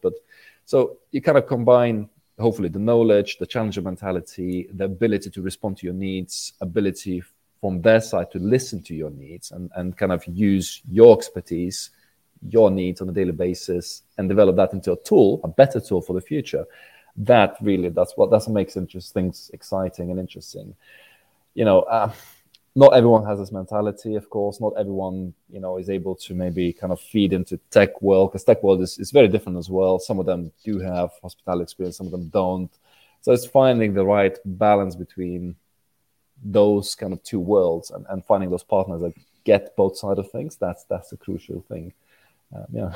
but 0.02 0.14
so 0.66 0.98
you 1.12 1.22
kind 1.22 1.38
of 1.38 1.48
combine 1.48 2.10
hopefully 2.40 2.70
the 2.70 2.80
knowledge, 2.80 3.38
the 3.38 3.46
challenger 3.46 3.82
mentality, 3.82 4.68
the 4.74 4.86
ability 4.86 5.30
to 5.30 5.42
respond 5.42 5.78
to 5.78 5.86
your 5.86 5.94
needs, 5.94 6.54
ability 6.62 7.24
from 7.62 7.82
their 7.82 8.02
side 8.02 8.30
to 8.32 8.40
listen 8.40 8.82
to 8.84 8.94
your 8.94 9.12
needs 9.12 9.52
and, 9.52 9.72
and 9.76 9.98
kind 9.98 10.12
of 10.12 10.26
use 10.28 10.82
your 10.90 11.16
expertise, 11.18 11.92
your 12.50 12.70
needs 12.72 13.02
on 13.02 13.10
a 13.10 13.12
daily 13.12 13.32
basis 13.32 14.04
and 14.18 14.28
develop 14.28 14.56
that 14.56 14.74
into 14.74 14.92
a 14.92 14.98
tool, 15.04 15.40
a 15.44 15.48
better 15.48 15.80
tool 15.80 16.02
for 16.02 16.14
the 16.14 16.22
future. 16.22 16.66
That 17.16 17.58
really, 17.62 17.90
that's 17.90 18.14
what 18.16 18.32
that's 18.32 18.48
what 18.48 18.54
makes 18.54 18.74
things 18.74 19.52
exciting 19.54 20.10
and 20.10 20.20
interesting. 20.20 20.76
You 21.54 21.66
know, 21.66 21.82
uh, 21.82 22.12
not 22.76 22.94
everyone 22.96 23.26
has 23.26 23.38
this 23.38 23.52
mentality, 23.52 24.16
of 24.16 24.30
course. 24.30 24.60
Not 24.60 24.74
everyone, 24.78 25.34
you 25.52 25.60
know, 25.60 25.78
is 25.78 25.90
able 25.90 26.16
to 26.16 26.34
maybe 26.34 26.74
kind 26.74 26.92
of 26.92 27.00
feed 27.00 27.34
into 27.34 27.58
tech 27.70 28.02
world 28.02 28.32
because 28.32 28.44
tech 28.44 28.64
world 28.64 28.82
is, 28.82 28.98
is 28.98 29.12
very 29.12 29.28
different 29.28 29.60
as 29.60 29.70
well. 29.70 30.00
Some 30.00 30.20
of 30.20 30.26
them 30.26 30.52
do 30.64 30.80
have 30.80 31.12
hospitality 31.22 31.64
experience, 31.64 31.98
some 31.98 32.08
of 32.08 32.12
them 32.12 32.30
don't. 32.30 32.72
So 33.22 33.32
it's 33.32 33.46
finding 33.46 33.94
the 33.94 34.06
right 34.06 34.38
balance 34.44 34.96
between 34.96 35.56
those 36.44 36.96
kind 36.96 37.14
of 37.14 37.24
two 37.24 37.40
worlds 37.40 37.92
and, 37.92 38.06
and 38.10 38.26
finding 38.26 38.50
those 38.50 38.64
partners 38.64 39.02
that 39.02 39.14
get 39.44 39.76
both 39.76 39.96
sides 39.98 40.20
of 40.20 40.32
things. 40.32 40.56
That's 40.56 40.84
that's 40.86 41.10
the 41.10 41.18
crucial 41.18 41.64
thing. 41.70 41.94
Um, 42.56 42.66
yeah. 42.72 42.94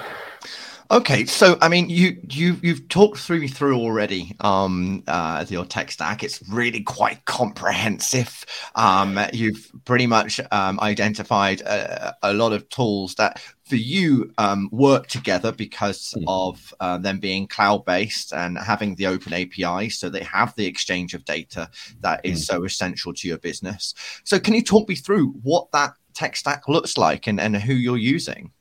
Okay, 0.89 1.25
so 1.25 1.58
I 1.62 1.67
mean, 1.67 1.89
you 1.89 2.17
you 2.29 2.58
you've 2.62 2.88
talked 2.88 3.17
through 3.17 3.41
me 3.41 3.50
through 3.50 3.77
already 3.77 4.36
um, 4.39 5.03
uh, 5.08 5.44
your 5.50 5.65
tech 5.65 5.91
stack. 5.91 6.24
It's 6.24 6.41
really 6.50 6.82
quite 6.82 7.25
comprehensive. 7.25 8.46
Um, 8.75 9.20
you've 9.34 9.70
pretty 9.84 10.08
much 10.08 10.39
um, 10.51 10.79
identified 10.79 11.60
a, 11.62 12.15
a, 12.24 12.34
lot 12.34 12.53
of 12.53 12.70
tools 12.70 13.15
that 13.15 13.41
for 13.65 13.75
you 13.75 14.32
um, 14.38 14.70
work 14.72 15.08
together 15.08 15.51
because 15.51 16.13
mm. 16.17 16.24
of 16.27 16.74
uh, 16.79 16.98
them 16.98 17.20
being 17.20 17.48
cloud 17.48 17.84
based 17.84 18.32
and 18.32 18.58
having 18.58 18.96
the 18.96 19.08
open 19.08 19.34
API, 19.34 19.89
so 19.89 20.10
they 20.10 20.24
have 20.24 20.56
the 20.56 20.65
exchange 20.65 21.13
of 21.13 21.25
data 21.25 21.70
that 22.00 22.22
is 22.24 22.44
mm. 22.44 22.46
so 22.46 22.63
essential 22.63 23.13
to 23.13 23.27
your 23.27 23.39
business. 23.39 23.94
So, 24.24 24.39
can 24.39 24.53
you 24.53 24.63
talk 24.63 24.88
me 24.88 24.96
through 24.96 25.32
what 25.44 25.70
that 25.74 25.96
tech 26.13 26.38
stack 26.38 26.70
looks 26.70 26.98
like 26.98 27.27
and, 27.27 27.41
and 27.41 27.58
who 27.58 27.74
you're 27.74 27.98
using? 27.98 28.51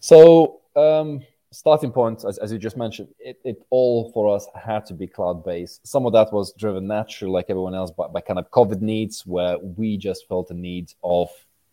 So 0.00 0.60
um, 0.76 1.22
starting 1.52 1.90
point, 1.90 2.24
as, 2.24 2.38
as 2.38 2.52
you 2.52 2.58
just 2.58 2.76
mentioned, 2.76 3.08
it, 3.18 3.40
it, 3.44 3.62
all 3.70 4.10
for 4.12 4.34
us 4.34 4.46
had 4.54 4.86
to 4.86 4.94
be 4.94 5.06
cloud 5.06 5.44
based. 5.44 5.86
Some 5.86 6.06
of 6.06 6.12
that 6.12 6.32
was 6.32 6.52
driven 6.52 6.86
naturally, 6.86 7.32
like 7.32 7.46
everyone 7.48 7.74
else, 7.74 7.90
by, 7.90 8.06
by 8.08 8.20
kind 8.20 8.38
of 8.38 8.50
COVID 8.50 8.80
needs, 8.80 9.26
where 9.26 9.58
we 9.58 9.96
just 9.96 10.28
felt 10.28 10.48
the 10.48 10.54
need 10.54 10.92
of 11.02 11.28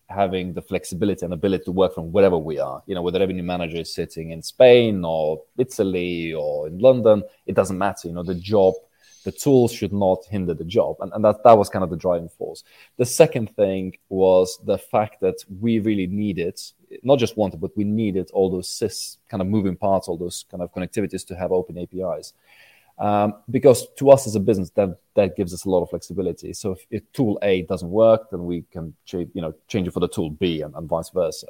having 0.10 0.54
the 0.54 0.62
flexibility 0.62 1.26
and 1.26 1.34
ability 1.34 1.66
to 1.66 1.72
work 1.72 1.94
from 1.94 2.12
wherever 2.12 2.38
we 2.38 2.60
are. 2.60 2.82
You 2.86 2.96
know, 2.96 3.02
whether 3.02 3.20
the 3.20 3.24
revenue 3.24 3.44
manager 3.44 3.78
is 3.78 3.94
sitting 3.94 4.32
in 4.32 4.42
Spain 4.42 5.04
or 5.04 5.44
Italy 5.58 6.34
or 6.34 6.68
in 6.68 6.80
London, 6.80 7.24
it 7.46 7.56
doesn't 7.56 7.78
matter. 7.78 8.08
You 8.08 8.14
know, 8.14 8.24
the 8.24 8.36
job 8.36 8.74
the 9.28 9.32
tools 9.34 9.74
should 9.74 9.92
not 9.92 10.24
hinder 10.30 10.54
the 10.54 10.64
job. 10.64 10.96
And, 11.02 11.12
and 11.12 11.26
that, 11.26 11.44
that 11.44 11.58
was 11.58 11.68
kind 11.68 11.84
of 11.84 11.90
the 11.90 11.98
driving 11.98 12.30
force. 12.30 12.64
The 12.96 13.06
second 13.06 13.54
thing 13.58 13.98
was 14.08 14.58
the 14.64 14.78
fact 14.78 15.20
that 15.20 15.44
we 15.60 15.80
really 15.80 16.08
needed, 16.08 16.58
not 17.04 17.20
just 17.20 17.36
wanted, 17.36 17.60
but 17.60 17.76
we 17.76 17.84
needed 17.84 18.32
all 18.32 18.50
those 18.50 18.70
sys 18.70 19.18
kind 19.28 19.42
of 19.42 19.48
moving 19.48 19.76
parts, 19.76 20.08
all 20.08 20.16
those 20.16 20.46
kind 20.50 20.64
of 20.64 20.74
connectivities 20.74 21.28
to 21.28 21.36
have 21.36 21.52
open 21.52 21.78
APIs. 21.78 22.32
Um, 23.00 23.34
because 23.50 23.86
to 23.98 24.12
us 24.12 24.28
as 24.28 24.36
a 24.36 24.40
business, 24.40 24.70
that 24.72 24.98
that 25.16 25.36
gives 25.36 25.54
us 25.54 25.66
a 25.66 25.70
lot 25.70 25.84
of 25.84 25.90
flexibility. 25.90 26.54
So 26.54 26.72
if, 26.72 26.88
if 26.90 27.12
tool 27.12 27.38
A 27.42 27.64
doesn't 27.64 27.92
work, 27.92 28.30
then 28.32 28.46
we 28.46 28.64
can 28.72 28.96
you 29.12 29.42
know 29.42 29.54
change 29.68 29.90
it 29.90 29.92
for 29.92 30.00
the 30.00 30.08
tool 30.08 30.30
B 30.30 30.62
and, 30.62 30.74
and 30.74 30.88
vice 30.88 31.10
versa. 31.10 31.48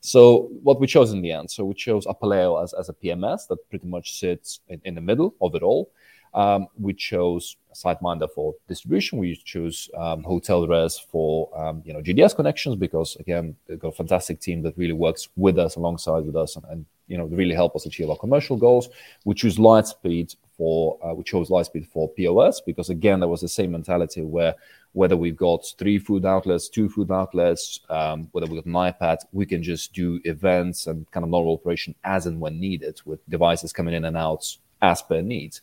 So 0.00 0.48
what 0.62 0.78
we 0.78 0.86
chose 0.86 1.10
in 1.12 1.22
the 1.22 1.32
end, 1.32 1.50
so 1.50 1.64
we 1.64 1.74
chose 1.74 2.06
Apaleo 2.06 2.62
as, 2.62 2.72
as 2.72 2.88
a 2.88 2.92
PMS 2.92 3.48
that 3.48 3.68
pretty 3.68 3.88
much 3.88 4.20
sits 4.20 4.60
in, 4.68 4.80
in 4.84 4.94
the 4.94 5.00
middle 5.00 5.34
of 5.40 5.56
it 5.56 5.64
all. 5.64 5.90
Um, 6.36 6.68
we 6.78 6.92
chose 6.92 7.56
SiteMinder 7.74 8.30
for 8.30 8.54
distribution. 8.68 9.18
We 9.18 9.36
chose 9.36 9.90
um, 9.96 10.22
HotelRez 10.22 11.00
for 11.10 11.48
um, 11.58 11.82
you 11.84 11.94
know 11.94 12.02
GDS 12.02 12.36
connections 12.36 12.76
because 12.76 13.16
again 13.16 13.56
they've 13.66 13.78
got 13.78 13.88
a 13.88 13.92
fantastic 13.92 14.40
team 14.40 14.62
that 14.62 14.76
really 14.76 14.92
works 14.92 15.30
with 15.36 15.58
us 15.58 15.76
alongside 15.76 16.26
with 16.26 16.36
us 16.36 16.56
and, 16.56 16.64
and 16.68 16.86
you 17.08 17.16
know 17.16 17.24
really 17.24 17.54
help 17.54 17.74
us 17.74 17.86
achieve 17.86 18.10
our 18.10 18.18
commercial 18.18 18.58
goals. 18.58 18.90
We 19.24 19.34
choose 19.34 19.56
Lightspeed 19.56 20.36
for 20.58 20.98
uh, 21.02 21.14
we 21.14 21.24
chose 21.24 21.48
Lightspeed 21.48 21.88
for 21.88 22.10
POS 22.10 22.60
because 22.60 22.90
again 22.90 23.20
there 23.20 23.30
was 23.30 23.40
the 23.40 23.48
same 23.48 23.72
mentality 23.72 24.20
where 24.20 24.54
whether 24.92 25.16
we've 25.16 25.36
got 25.36 25.64
three 25.78 25.98
food 25.98 26.26
outlets, 26.26 26.68
two 26.68 26.88
food 26.90 27.10
outlets, 27.10 27.80
um, 27.88 28.28
whether 28.32 28.46
we've 28.46 28.62
got 28.62 28.66
an 28.66 28.94
iPad, 28.94 29.18
we 29.32 29.44
can 29.46 29.62
just 29.62 29.94
do 29.94 30.20
events 30.24 30.86
and 30.86 31.10
kind 31.12 31.24
of 31.24 31.30
normal 31.30 31.54
operation 31.54 31.94
as 32.04 32.26
and 32.26 32.40
when 32.40 32.60
needed 32.60 33.00
with 33.06 33.26
devices 33.28 33.72
coming 33.72 33.94
in 33.94 34.04
and 34.04 34.16
out 34.16 34.56
as 34.82 35.02
per 35.02 35.20
needs. 35.20 35.60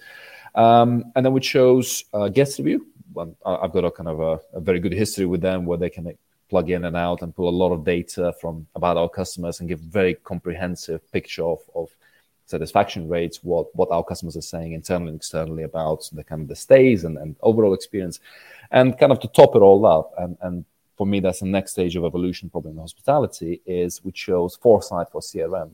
Um, 0.56 1.12
and 1.16 1.26
then 1.26 1.34
we 1.34 1.40
chose 1.40 2.06
uh, 2.14 2.30
GuestRevu. 2.30 2.80
I've 3.46 3.72
got 3.72 3.86
a 3.86 3.92
kind 3.92 4.10
of 4.10 4.20
a, 4.20 4.40
a, 4.58 4.60
very 4.60 4.80
good 4.80 4.94
history 4.94 5.26
with 5.26 5.42
them 5.42 5.66
where 5.66 5.78
they 5.78 5.90
can 5.90 6.18
plug 6.50 6.70
in 6.72 6.86
and 6.86 6.96
out 6.96 7.22
and 7.22 7.36
pull 7.36 7.48
a 7.48 7.52
lot 7.64 7.72
of 7.72 7.84
data 7.84 8.34
from 8.42 8.68
about 8.76 8.98
our 8.98 9.10
customers 9.10 9.60
and 9.60 9.70
give 9.70 9.80
very 9.80 10.16
comprehensive 10.16 11.12
picture 11.12 11.44
of, 11.44 11.60
of 11.76 11.90
satisfaction 12.46 13.08
rates, 13.08 13.44
what 13.44 13.74
what 13.76 13.90
our 13.92 14.04
customers 14.04 14.36
are 14.36 14.42
saying 14.42 14.74
internally 14.74 15.10
and 15.10 15.18
externally 15.18 15.64
about 15.64 16.10
the 16.12 16.24
kind 16.24 16.42
of 16.42 16.48
the 16.48 16.56
stays 16.56 17.04
and, 17.04 17.18
and 17.18 17.36
overall 17.42 17.74
experience, 17.74 18.20
and 18.72 18.98
kind 18.98 19.12
of 19.12 19.20
to 19.20 19.28
top 19.28 19.56
it 19.56 19.60
all 19.60 19.86
up. 19.86 20.14
And, 20.18 20.38
and 20.42 20.66
for 20.98 21.08
me, 21.08 21.20
that's 21.20 21.40
the 21.40 21.48
next 21.48 21.72
stage 21.72 21.96
of 21.96 22.06
evolution, 22.06 22.50
probably 22.50 22.72
in 22.72 22.78
hospitality, 22.78 23.62
is 23.66 24.04
we 24.04 24.12
chose 24.12 24.56
Foresight 24.56 25.10
for 25.12 25.22
CRM. 25.22 25.72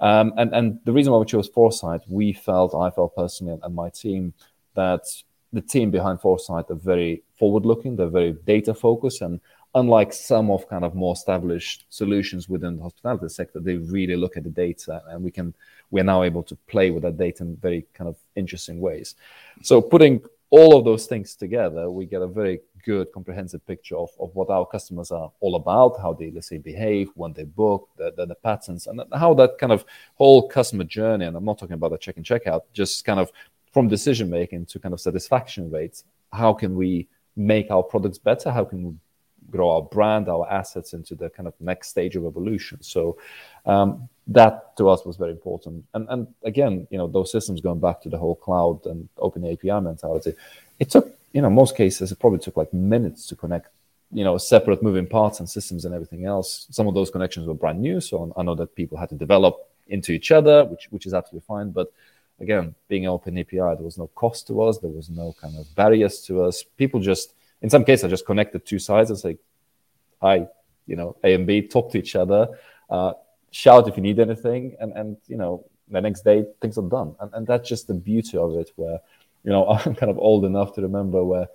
Um, 0.00 0.32
and, 0.36 0.54
and 0.54 0.78
the 0.84 0.92
reason 0.92 1.12
why 1.12 1.18
we 1.18 1.26
chose 1.26 1.48
Foresight, 1.48 2.02
we 2.08 2.32
felt, 2.32 2.74
I 2.74 2.90
felt 2.90 3.14
personally, 3.16 3.58
and, 3.62 3.74
my 3.74 3.90
team, 3.90 4.32
that 4.74 5.02
the 5.52 5.60
team 5.60 5.90
behind 5.90 6.20
Foresight 6.20 6.66
are 6.70 6.76
very 6.76 7.22
forward 7.38 7.66
looking, 7.66 7.96
they're 7.96 8.08
very 8.08 8.32
data 8.46 8.74
focused, 8.74 9.22
and 9.22 9.40
unlike 9.74 10.12
some 10.12 10.50
of 10.50 10.68
kind 10.68 10.84
of 10.84 10.94
more 10.94 11.14
established 11.14 11.84
solutions 11.88 12.48
within 12.48 12.76
the 12.76 12.82
hospitality 12.82 13.28
sector, 13.28 13.60
they 13.60 13.76
really 13.76 14.16
look 14.16 14.36
at 14.36 14.44
the 14.44 14.50
data, 14.50 15.02
and 15.08 15.22
we 15.22 15.30
can 15.30 15.54
we're 15.90 16.04
now 16.04 16.22
able 16.22 16.42
to 16.42 16.54
play 16.66 16.90
with 16.90 17.02
that 17.02 17.16
data 17.16 17.42
in 17.42 17.56
very 17.56 17.86
kind 17.94 18.08
of 18.08 18.16
interesting 18.36 18.78
ways. 18.78 19.14
So 19.62 19.80
putting 19.80 20.20
all 20.50 20.76
of 20.76 20.84
those 20.84 21.06
things 21.06 21.34
together, 21.34 21.90
we 21.90 22.06
get 22.06 22.22
a 22.22 22.26
very 22.26 22.60
good 22.84 23.12
comprehensive 23.12 23.66
picture 23.66 23.96
of, 23.96 24.10
of 24.18 24.34
what 24.34 24.50
our 24.50 24.66
customers 24.66 25.10
are 25.10 25.30
all 25.40 25.56
about, 25.56 26.00
how 26.00 26.12
they, 26.12 26.30
let's 26.30 26.48
say, 26.48 26.58
behave 26.58 27.10
when 27.14 27.32
they 27.32 27.44
book, 27.44 27.88
the, 27.96 28.12
the, 28.16 28.26
the 28.26 28.34
patterns, 28.34 28.86
and 28.86 29.02
how 29.14 29.34
that 29.34 29.58
kind 29.58 29.72
of 29.72 29.84
whole 30.14 30.48
customer 30.48 30.84
journey, 30.84 31.26
and 31.26 31.36
I'm 31.36 31.44
not 31.44 31.58
talking 31.58 31.74
about 31.74 31.90
the 31.90 31.98
check 31.98 32.16
and 32.16 32.24
checkout, 32.24 32.62
just 32.72 33.04
kind 33.04 33.20
of 33.20 33.30
from 33.72 33.88
decision 33.88 34.30
making 34.30 34.66
to 34.66 34.78
kind 34.78 34.92
of 34.92 35.00
satisfaction 35.00 35.70
rates, 35.70 36.04
how 36.32 36.52
can 36.52 36.74
we 36.74 37.08
make 37.36 37.70
our 37.70 37.82
products 37.82 38.18
better? 38.18 38.50
How 38.50 38.64
can 38.64 38.82
we 38.82 38.94
grow 39.50 39.70
our 39.70 39.82
brand, 39.82 40.28
our 40.28 40.50
assets 40.50 40.92
into 40.92 41.14
the 41.14 41.30
kind 41.30 41.46
of 41.46 41.54
next 41.60 41.88
stage 41.88 42.16
of 42.16 42.24
evolution? 42.26 42.82
So 42.82 43.18
um, 43.66 44.08
that 44.26 44.76
to 44.76 44.88
us 44.88 45.04
was 45.04 45.16
very 45.16 45.32
important. 45.32 45.84
And 45.94 46.06
and 46.10 46.26
again, 46.42 46.86
you 46.90 46.98
know, 46.98 47.06
those 47.06 47.32
systems 47.32 47.60
going 47.60 47.80
back 47.80 48.00
to 48.02 48.08
the 48.08 48.18
whole 48.18 48.36
cloud 48.36 48.84
and 48.86 49.08
open 49.18 49.46
API 49.46 49.80
mentality, 49.80 50.34
it 50.78 50.90
took, 50.90 51.17
you 51.32 51.42
know, 51.42 51.50
most 51.50 51.76
cases 51.76 52.10
it 52.12 52.18
probably 52.18 52.38
took 52.38 52.56
like 52.56 52.72
minutes 52.72 53.26
to 53.28 53.36
connect, 53.36 53.68
you 54.12 54.24
know, 54.24 54.38
separate 54.38 54.82
moving 54.82 55.06
parts 55.06 55.40
and 55.40 55.48
systems 55.48 55.84
and 55.84 55.94
everything 55.94 56.24
else. 56.24 56.66
Some 56.70 56.86
of 56.88 56.94
those 56.94 57.10
connections 57.10 57.46
were 57.46 57.54
brand 57.54 57.80
new, 57.80 58.00
so 58.00 58.32
I 58.36 58.42
know 58.42 58.54
that 58.54 58.74
people 58.74 58.98
had 58.98 59.10
to 59.10 59.14
develop 59.14 59.68
into 59.88 60.12
each 60.12 60.30
other, 60.30 60.64
which 60.64 60.88
which 60.90 61.06
is 61.06 61.14
absolutely 61.14 61.46
fine. 61.46 61.70
But 61.70 61.92
again, 62.40 62.74
being 62.88 63.06
open 63.06 63.38
API, 63.38 63.56
there 63.56 63.76
was 63.82 63.98
no 63.98 64.08
cost 64.08 64.46
to 64.48 64.62
us, 64.62 64.78
there 64.78 64.90
was 64.90 65.10
no 65.10 65.34
kind 65.40 65.56
of 65.56 65.74
barriers 65.74 66.20
to 66.22 66.44
us. 66.44 66.62
People 66.62 67.00
just, 67.00 67.34
in 67.62 67.70
some 67.70 67.84
cases, 67.84 68.04
I 68.04 68.08
just 68.08 68.26
connected 68.26 68.64
two 68.64 68.78
sides 68.78 69.10
and 69.10 69.18
say, 69.18 69.38
"Hi, 70.22 70.46
you 70.86 70.96
know, 70.96 71.16
A 71.24 71.34
and 71.34 71.46
B 71.46 71.62
talk 71.62 71.92
to 71.92 71.98
each 71.98 72.16
other." 72.16 72.48
Uh, 72.88 73.12
shout 73.50 73.88
if 73.88 73.96
you 73.96 74.02
need 74.02 74.18
anything 74.18 74.76
and 74.80 74.92
and 74.92 75.16
you 75.26 75.36
know 75.36 75.64
the 75.88 76.00
next 76.00 76.22
day 76.22 76.44
things 76.60 76.76
are 76.76 76.88
done 76.88 77.14
and, 77.20 77.32
and 77.34 77.46
that's 77.46 77.68
just 77.68 77.86
the 77.86 77.94
beauty 77.94 78.36
of 78.36 78.54
it 78.56 78.70
where 78.76 78.98
you 79.48 79.54
know 79.54 79.66
i'm 79.84 79.94
kind 79.94 80.10
of 80.10 80.18
old 80.18 80.44
enough 80.44 80.74
to 80.74 80.82
remember 80.82 81.24
where 81.24 81.48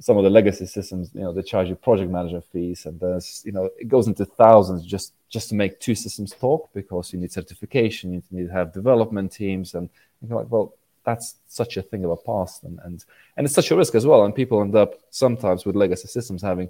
some 0.00 0.16
of 0.16 0.24
the 0.24 0.30
legacy 0.30 0.66
systems 0.66 1.10
you 1.14 1.20
know 1.20 1.32
they 1.32 1.42
charge 1.42 1.68
you 1.68 1.74
project 1.74 2.10
manager 2.10 2.40
fees 2.40 2.86
and 2.86 2.98
there's 3.00 3.42
you 3.44 3.52
know 3.52 3.68
it 3.78 3.88
goes 3.88 4.06
into 4.06 4.24
thousands 4.24 4.84
just 4.84 5.12
just 5.28 5.48
to 5.48 5.54
make 5.54 5.78
two 5.80 5.94
systems 5.94 6.32
talk 6.32 6.68
because 6.72 7.12
you 7.12 7.18
need 7.18 7.32
certification 7.32 8.12
you 8.12 8.22
need 8.30 8.46
to 8.46 8.52
have 8.52 8.72
development 8.72 9.30
teams 9.32 9.74
and 9.74 9.88
you're 10.22 10.38
like 10.38 10.50
well 10.50 10.74
that's 11.04 11.36
such 11.48 11.76
a 11.76 11.82
thing 11.82 12.02
of 12.04 12.10
a 12.10 12.16
past 12.16 12.64
and, 12.64 12.78
and 12.84 13.04
and 13.36 13.44
it's 13.46 13.54
such 13.54 13.70
a 13.70 13.76
risk 13.76 13.94
as 13.94 14.06
well 14.06 14.24
and 14.24 14.34
people 14.34 14.60
end 14.60 14.74
up 14.74 14.94
sometimes 15.10 15.64
with 15.64 15.76
legacy 15.76 16.08
systems 16.08 16.40
having 16.40 16.68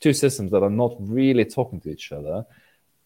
two 0.00 0.12
systems 0.12 0.50
that 0.50 0.62
are 0.62 0.76
not 0.82 0.96
really 0.98 1.44
talking 1.44 1.80
to 1.80 1.90
each 1.90 2.12
other 2.12 2.44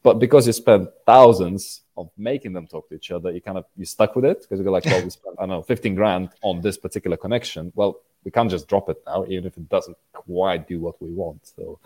but 0.03 0.19
because 0.19 0.47
you 0.47 0.53
spend 0.53 0.89
thousands 1.05 1.83
of 1.99 2.11
making 2.17 2.53
them 2.53 2.67
talk 2.67 2.89
to 2.89 2.95
each 2.95 3.11
other, 3.11 3.31
you 3.31 3.41
kind 3.41 3.59
of 3.59 3.65
you 3.77 3.85
stuck 3.85 4.15
with 4.17 4.25
it 4.25 4.41
because 4.43 4.61
you're 4.61 4.71
like, 4.71 4.87
well, 4.87 5.03
we 5.03 5.11
spent 5.11 5.37
I 5.39 5.43
don't 5.43 5.51
know 5.51 5.63
15 5.63 5.95
grand 5.95 6.31
on 6.43 6.61
this 6.61 6.79
particular 6.79 7.17
connection. 7.17 7.73
Well, 7.75 8.01
we 8.25 8.31
can't 8.31 8.51
just 8.51 8.69
drop 8.69 8.89
it 8.89 9.03
now, 9.07 9.25
even 9.25 9.47
if 9.47 9.57
it 9.57 9.69
doesn't 9.69 9.97
quite 10.13 10.69
do 10.69 10.81
what 10.81 11.01
we 11.03 11.11
want. 11.11 11.47
So 11.57 11.79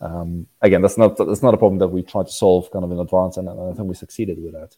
um, 0.00 0.46
again, 0.62 0.82
that's 0.82 0.98
not 0.98 1.16
that's 1.16 1.42
not 1.42 1.54
a 1.54 1.58
problem 1.58 1.78
that 1.78 1.88
we 1.88 2.02
try 2.02 2.22
to 2.22 2.30
solve 2.30 2.70
kind 2.70 2.84
of 2.84 2.90
in 2.92 2.98
advance, 2.98 3.36
and, 3.36 3.48
and 3.48 3.60
I 3.60 3.74
think 3.74 3.88
we 3.88 3.94
succeeded 3.94 4.42
with 4.42 4.52
that. 4.52 4.76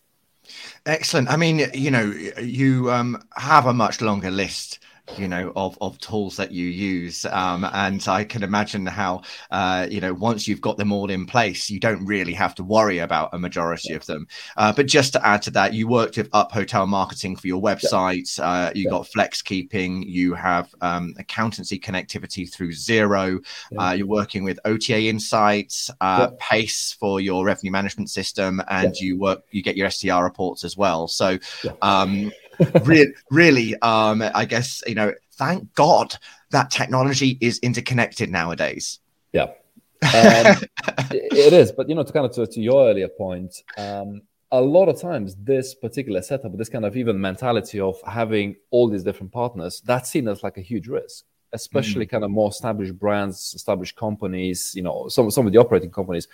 Excellent. 0.86 1.28
I 1.28 1.36
mean, 1.36 1.70
you 1.74 1.90
know, 1.90 2.12
you 2.40 2.90
um, 2.90 3.22
have 3.36 3.66
a 3.66 3.72
much 3.72 4.00
longer 4.00 4.30
list 4.30 4.78
you 5.16 5.28
know 5.28 5.52
of 5.56 5.76
of 5.80 5.98
tools 5.98 6.36
that 6.36 6.52
you 6.52 6.66
use. 6.66 7.24
Um, 7.26 7.64
and 7.72 8.06
i 8.08 8.24
can 8.24 8.42
imagine 8.42 8.86
how 8.86 9.22
uh, 9.50 9.86
you 9.90 10.00
know 10.00 10.14
once 10.14 10.46
you've 10.46 10.60
got 10.60 10.76
them 10.76 10.92
all 10.92 11.10
in 11.10 11.26
place 11.26 11.70
you 11.70 11.80
don't 11.80 12.04
really 12.04 12.32
have 12.32 12.54
to 12.56 12.64
worry 12.64 12.98
about 12.98 13.30
a 13.32 13.38
majority 13.38 13.94
of 13.94 14.06
them. 14.06 14.26
Uh, 14.56 14.72
but 14.72 14.86
just 14.86 15.12
to 15.12 15.26
add 15.26 15.42
to 15.42 15.50
that 15.50 15.74
you 15.74 15.88
worked 15.88 16.16
with 16.16 16.28
up 16.32 16.52
hotel 16.52 16.86
marketing 16.86 17.36
for 17.36 17.46
your 17.46 17.62
website 17.62 18.38
uh, 18.40 18.70
you 18.74 18.84
yeah. 18.84 18.90
got 18.90 19.06
Flexkeeping. 19.06 20.04
You 20.06 20.34
have 20.34 20.74
um, 20.80 21.14
accountancy 21.18 21.78
connectivity 21.78 22.50
through 22.50 22.72
Xero 22.72 23.44
yeah. 23.70 23.78
Uh, 23.80 23.92
you're 23.92 24.06
working 24.06 24.44
with 24.44 24.58
OTA 24.64 25.08
Insights 25.08 25.90
uh, 26.00 26.28
yeah. 26.30 26.36
pace 26.40 26.92
for 26.92 27.20
your 27.20 27.44
revenue 27.44 27.72
management 27.72 28.10
system 28.10 28.62
and 28.68 28.94
you 28.96 29.18
work 29.18 29.42
you 29.50 29.62
get 29.62 29.76
your 29.76 29.90
STR 29.90 30.22
reports 30.22 30.64
as 30.64 30.76
well. 30.76 31.08
So 31.08 31.38
um, 31.82 32.32
really, 32.84 33.12
really, 33.30 33.80
um, 33.80 34.22
I 34.34 34.44
guess 34.44 34.82
you 34.86 34.94
know, 34.94 35.12
thank 35.32 35.72
God 35.74 36.14
that 36.50 36.70
technology 36.70 37.38
is 37.40 37.58
interconnected 37.58 38.30
nowadays. 38.30 39.00
Yeah, 39.32 39.44
um, 40.02 40.56
it 41.10 41.52
is. 41.52 41.72
But 41.72 41.88
you 41.88 41.94
know, 41.94 42.02
to 42.02 42.12
kind 42.12 42.26
of 42.26 42.32
to, 42.32 42.46
to 42.46 42.60
your 42.60 42.88
earlier 42.88 43.08
point, 43.08 43.54
um, 43.76 44.22
a 44.52 44.60
lot 44.60 44.88
of 44.88 45.00
times 45.00 45.36
this 45.36 45.74
particular 45.74 46.22
setup, 46.22 46.56
this 46.56 46.68
kind 46.68 46.84
of 46.84 46.96
even 46.96 47.20
mentality 47.20 47.80
of 47.80 48.00
having 48.06 48.56
all 48.70 48.88
these 48.88 49.02
different 49.04 49.32
partners, 49.32 49.80
that's 49.84 50.10
seen 50.10 50.28
as 50.28 50.42
like 50.42 50.58
a 50.58 50.62
huge 50.62 50.88
risk. 50.88 51.24
Especially 51.52 52.06
mm. 52.06 52.10
kind 52.10 52.22
of 52.22 52.30
more 52.30 52.48
established 52.48 52.96
brands, 52.96 53.54
established 53.56 53.96
companies, 53.96 54.72
you 54.76 54.82
know, 54.82 55.08
some 55.08 55.32
some 55.32 55.48
of 55.48 55.52
the 55.52 55.58
operating 55.58 55.90
companies 55.90 56.28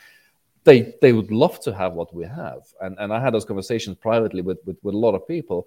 they 0.66 0.92
they 1.00 1.14
would 1.14 1.30
love 1.30 1.58
to 1.60 1.72
have 1.72 1.94
what 1.94 2.12
we 2.14 2.24
have 2.26 2.62
and 2.82 2.98
and 2.98 3.12
i 3.12 3.20
had 3.20 3.32
those 3.32 3.46
conversations 3.46 3.96
privately 3.96 4.42
with 4.42 4.58
with, 4.66 4.76
with 4.82 4.94
a 4.94 4.98
lot 4.98 5.14
of 5.14 5.26
people 5.26 5.66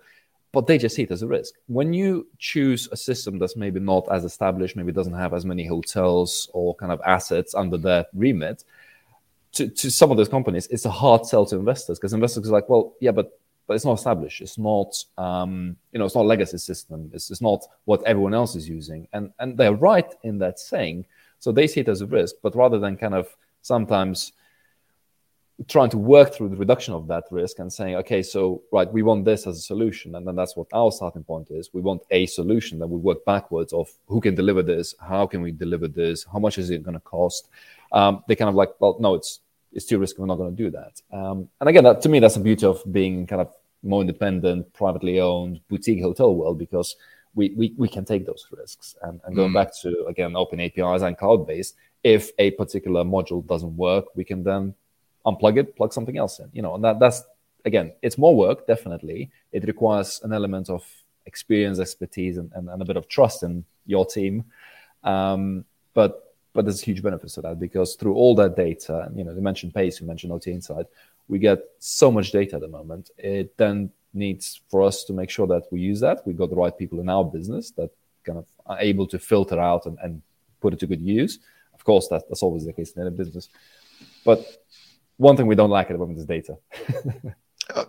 but 0.51 0.67
they 0.67 0.77
just 0.77 0.95
see 0.95 1.03
it 1.03 1.11
as 1.11 1.21
a 1.21 1.27
risk. 1.27 1.53
When 1.67 1.93
you 1.93 2.27
choose 2.37 2.87
a 2.91 2.97
system 2.97 3.37
that's 3.37 3.55
maybe 3.55 3.79
not 3.79 4.07
as 4.11 4.25
established, 4.25 4.75
maybe 4.75 4.91
doesn't 4.91 5.13
have 5.13 5.33
as 5.33 5.45
many 5.45 5.65
hotels 5.65 6.49
or 6.53 6.75
kind 6.75 6.91
of 6.91 7.01
assets 7.05 7.53
under 7.53 7.77
their 7.77 8.05
remit, 8.13 8.63
to, 9.53 9.67
to 9.67 9.89
some 9.89 10.11
of 10.11 10.17
those 10.17 10.29
companies, 10.29 10.67
it's 10.67 10.85
a 10.85 10.91
hard 10.91 11.25
sell 11.25 11.45
to 11.47 11.55
investors 11.55 11.97
because 11.97 12.13
investors 12.13 12.47
are 12.47 12.51
like, 12.51 12.69
well, 12.69 12.93
yeah, 12.99 13.11
but 13.11 13.39
but 13.67 13.75
it's 13.75 13.85
not 13.85 13.99
established. 13.99 14.41
It's 14.41 14.57
not, 14.57 14.95
um, 15.19 15.77
you 15.91 15.99
know, 15.99 16.05
it's 16.05 16.15
not 16.15 16.23
a 16.23 16.27
legacy 16.27 16.57
system. 16.57 17.11
It's, 17.13 17.29
it's 17.29 17.39
not 17.39 17.63
what 17.85 18.01
everyone 18.03 18.33
else 18.33 18.55
is 18.55 18.67
using, 18.67 19.07
and 19.13 19.31
and 19.39 19.57
they're 19.57 19.73
right 19.73 20.11
in 20.23 20.39
that 20.39 20.59
saying. 20.59 21.05
So 21.37 21.51
they 21.51 21.67
see 21.67 21.81
it 21.81 21.87
as 21.87 22.01
a 22.01 22.07
risk, 22.07 22.35
but 22.41 22.55
rather 22.55 22.79
than 22.79 22.97
kind 22.97 23.13
of 23.13 23.35
sometimes 23.61 24.33
trying 25.67 25.89
to 25.89 25.97
work 25.97 26.33
through 26.33 26.49
the 26.49 26.55
reduction 26.55 26.93
of 26.93 27.07
that 27.07 27.25
risk 27.31 27.59
and 27.59 27.71
saying, 27.71 27.95
okay, 27.95 28.23
so 28.23 28.61
right, 28.71 28.91
we 28.91 29.01
want 29.01 29.25
this 29.25 29.45
as 29.45 29.57
a 29.57 29.61
solution, 29.61 30.15
and 30.15 30.25
then 30.25 30.35
that's 30.35 30.55
what 30.55 30.67
our 30.73 30.91
starting 30.91 31.23
point 31.23 31.51
is. 31.51 31.69
We 31.73 31.81
want 31.81 32.03
a 32.11 32.25
solution 32.27 32.79
that 32.79 32.87
we 32.87 32.97
work 32.97 33.25
backwards 33.25 33.73
of 33.73 33.89
who 34.07 34.21
can 34.21 34.35
deliver 34.35 34.63
this, 34.63 34.95
how 34.99 35.27
can 35.27 35.41
we 35.41 35.51
deliver 35.51 35.87
this, 35.87 36.25
how 36.31 36.39
much 36.39 36.57
is 36.57 36.69
it 36.69 36.83
going 36.83 36.93
to 36.95 37.01
cost. 37.01 37.49
Um, 37.91 38.23
they 38.27 38.35
kind 38.35 38.49
of 38.49 38.55
like, 38.55 38.69
well, 38.79 38.97
no, 38.99 39.15
it's 39.15 39.41
it's 39.71 39.85
too 39.85 39.99
risky. 39.99 40.19
We're 40.19 40.27
not 40.27 40.37
going 40.37 40.55
to 40.55 40.63
do 40.63 40.71
that. 40.71 41.01
Um, 41.11 41.49
and 41.59 41.69
again, 41.69 41.83
that, 41.83 42.01
to 42.01 42.09
me, 42.09 42.19
that's 42.19 42.33
the 42.33 42.39
beauty 42.39 42.65
of 42.65 42.81
being 42.91 43.27
kind 43.27 43.41
of 43.41 43.53
more 43.83 44.01
independent, 44.01 44.73
privately 44.73 45.19
owned 45.19 45.59
boutique 45.69 46.01
hotel 46.01 46.33
world 46.33 46.57
because 46.57 46.95
we 47.35 47.53
we, 47.55 47.73
we 47.77 47.87
can 47.87 48.05
take 48.05 48.25
those 48.25 48.47
risks. 48.51 48.95
And, 49.01 49.19
and 49.25 49.35
going 49.35 49.51
mm. 49.51 49.55
back 49.55 49.71
to 49.81 50.05
again 50.07 50.35
open 50.35 50.59
APIs 50.59 51.01
and 51.01 51.17
cloud 51.17 51.47
based, 51.47 51.75
if 52.03 52.31
a 52.39 52.51
particular 52.51 53.03
module 53.03 53.45
doesn't 53.45 53.75
work, 53.75 54.05
we 54.15 54.23
can 54.23 54.43
then 54.43 54.73
unplug 55.25 55.57
it, 55.57 55.75
plug 55.75 55.93
something 55.93 56.17
else 56.17 56.39
in. 56.39 56.49
You 56.53 56.61
know, 56.61 56.75
and 56.75 56.83
that 56.83 56.99
that's 56.99 57.23
again, 57.65 57.93
it's 58.01 58.17
more 58.17 58.35
work, 58.35 58.67
definitely. 58.67 59.29
It 59.51 59.65
requires 59.65 60.21
an 60.23 60.33
element 60.33 60.69
of 60.69 60.85
experience, 61.25 61.79
expertise, 61.79 62.37
and, 62.37 62.51
and, 62.53 62.69
and 62.69 62.81
a 62.81 62.85
bit 62.85 62.97
of 62.97 63.07
trust 63.07 63.43
in 63.43 63.65
your 63.85 64.05
team. 64.05 64.45
Um, 65.03 65.65
but 65.93 66.35
but 66.53 66.65
there's 66.65 66.81
huge 66.81 67.03
benefits 67.03 67.35
to 67.35 67.41
that 67.41 67.59
because 67.59 67.95
through 67.95 68.15
all 68.15 68.35
that 68.35 68.55
data, 68.55 69.11
you 69.15 69.23
know, 69.23 69.33
you 69.33 69.41
mentioned 69.41 69.73
Pace, 69.73 70.01
you 70.01 70.07
mentioned 70.07 70.31
OTA 70.33 70.51
Insight, 70.51 70.87
we 71.27 71.37
get 71.37 71.59
so 71.77 72.11
much 72.11 72.31
data 72.31 72.55
at 72.55 72.61
the 72.61 72.67
moment. 72.67 73.11
It 73.17 73.55
then 73.57 73.91
needs 74.13 74.59
for 74.67 74.81
us 74.81 75.03
to 75.05 75.13
make 75.13 75.29
sure 75.29 75.45
that 75.47 75.71
we 75.71 75.79
use 75.79 75.99
that. 75.99 76.25
We 76.25 76.33
got 76.33 76.49
the 76.49 76.55
right 76.55 76.75
people 76.75 76.99
in 76.99 77.07
our 77.07 77.23
business 77.23 77.71
that 77.71 77.91
kind 78.25 78.39
of 78.39 78.45
are 78.65 78.79
able 78.79 79.05
to 79.07 79.19
filter 79.19 79.59
out 79.59 79.85
and, 79.85 79.97
and 80.01 80.21
put 80.59 80.73
it 80.73 80.79
to 80.79 80.87
good 80.87 81.01
use. 81.01 81.37
Of 81.73 81.83
course, 81.83 82.07
that, 82.07 82.27
that's 82.27 82.43
always 82.43 82.65
the 82.65 82.73
case 82.73 82.91
in 82.93 83.01
any 83.03 83.11
business. 83.11 83.49
But 84.25 84.43
one 85.19 85.35
thing 85.35 85.47
we 85.47 85.55
don't 85.55 85.69
like 85.69 85.89
at 85.89 85.93
the 85.93 85.99
moment 85.99 86.17
is 86.17 86.25
data. 86.25 86.57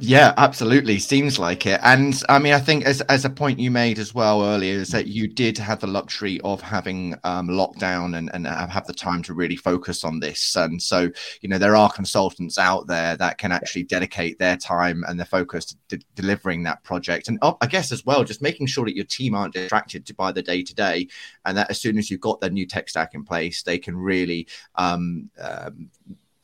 yeah, 0.01 0.35
absolutely. 0.37 0.99
Seems 0.99 1.39
like 1.39 1.65
it. 1.65 1.81
And 1.85 2.21
I 2.29 2.41
mean, 2.41 2.53
I 2.53 2.59
think 2.59 2.85
as, 2.85 3.01
as 3.03 3.25
a 3.25 3.31
point 3.31 3.61
you 3.61 3.71
made 3.71 4.01
as 4.01 4.13
well 4.13 4.43
earlier 4.43 4.75
is 4.75 4.91
that 4.91 5.07
you 5.07 5.29
did 5.29 5.57
have 5.59 5.79
the 5.79 5.87
luxury 5.87 6.41
of 6.43 6.61
having 6.61 7.15
um, 7.23 7.49
lockdown 7.49 8.19
and, 8.19 8.31
and 8.35 8.49
have 8.49 8.87
the 8.87 8.93
time 8.93 9.23
to 9.23 9.33
really 9.33 9.55
focus 9.55 10.03
on 10.03 10.19
this. 10.19 10.57
And 10.57 10.83
so, 10.83 11.09
you 11.41 11.49
know, 11.49 11.57
there 11.57 11.77
are 11.77 11.91
consultants 11.91 12.59
out 12.59 12.89
there 12.89 13.17
that 13.19 13.39
can 13.39 13.53
actually 13.53 13.85
dedicate 13.85 14.39
their 14.39 14.57
time 14.57 15.05
and 15.07 15.19
their 15.19 15.27
focus 15.27 15.67
to 15.67 15.77
de- 15.97 16.05
delivering 16.17 16.65
that 16.65 16.83
project. 16.83 17.29
And 17.29 17.39
oh, 17.43 17.57
I 17.61 17.67
guess 17.67 17.93
as 17.93 18.05
well, 18.05 18.25
just 18.25 18.43
making 18.43 18.67
sure 18.67 18.85
that 18.87 18.97
your 18.97 19.05
team 19.07 19.37
aren't 19.37 19.55
distracted 19.55 20.11
by 20.17 20.33
the 20.33 20.43
day 20.43 20.63
to 20.63 20.75
day 20.75 21.07
and 21.45 21.57
that 21.57 21.71
as 21.71 21.81
soon 21.81 21.97
as 21.97 22.11
you've 22.11 22.21
got 22.21 22.41
their 22.41 22.51
new 22.51 22.67
tech 22.67 22.89
stack 22.89 23.15
in 23.15 23.25
place, 23.25 23.63
they 23.63 23.79
can 23.79 23.97
really 23.97 24.49
um, 24.75 25.31
um, 25.41 25.91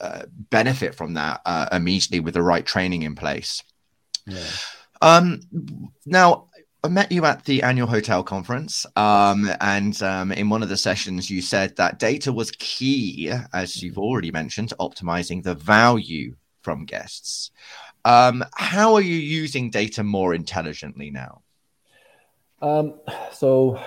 uh, 0.01 0.23
benefit 0.51 0.95
from 0.95 1.15
that 1.15 1.41
uh, 1.47 1.69
immediately 1.73 2.21
with 2.21 2.35
the 2.35 2.43
right 2.43 2.67
training 2.67 3.03
in 3.03 3.15
place. 3.15 3.63
Yeah. 4.27 4.45
Um, 5.03 5.41
now, 6.05 6.49
I 6.85 6.89
met 6.89 7.11
you 7.11 7.25
at 7.25 7.45
the 7.45 7.63
annual 7.63 7.89
hotel 7.89 8.23
conference, 8.23 8.87
um, 8.95 9.51
and 9.61 10.01
um, 10.03 10.31
in 10.33 10.49
one 10.49 10.63
of 10.63 10.69
the 10.69 10.77
sessions, 10.77 11.29
you 11.29 11.43
said 11.43 11.75
that 11.77 11.99
data 11.99 12.33
was 12.33 12.51
key, 12.53 13.33
as 13.53 13.83
you've 13.83 13.99
already 13.99 14.31
mentioned, 14.31 14.69
to 14.69 14.77
optimizing 14.77 15.43
the 15.43 15.55
value 15.55 16.37
from 16.63 16.85
guests. 16.85 17.51
Um, 18.05 18.45
how 18.55 18.95
are 18.95 19.01
you 19.01 19.17
using 19.17 19.71
data 19.71 20.05
more 20.05 20.33
intelligently 20.33 21.11
now? 21.11 21.43
Um, 22.63 23.01
so 23.33 23.83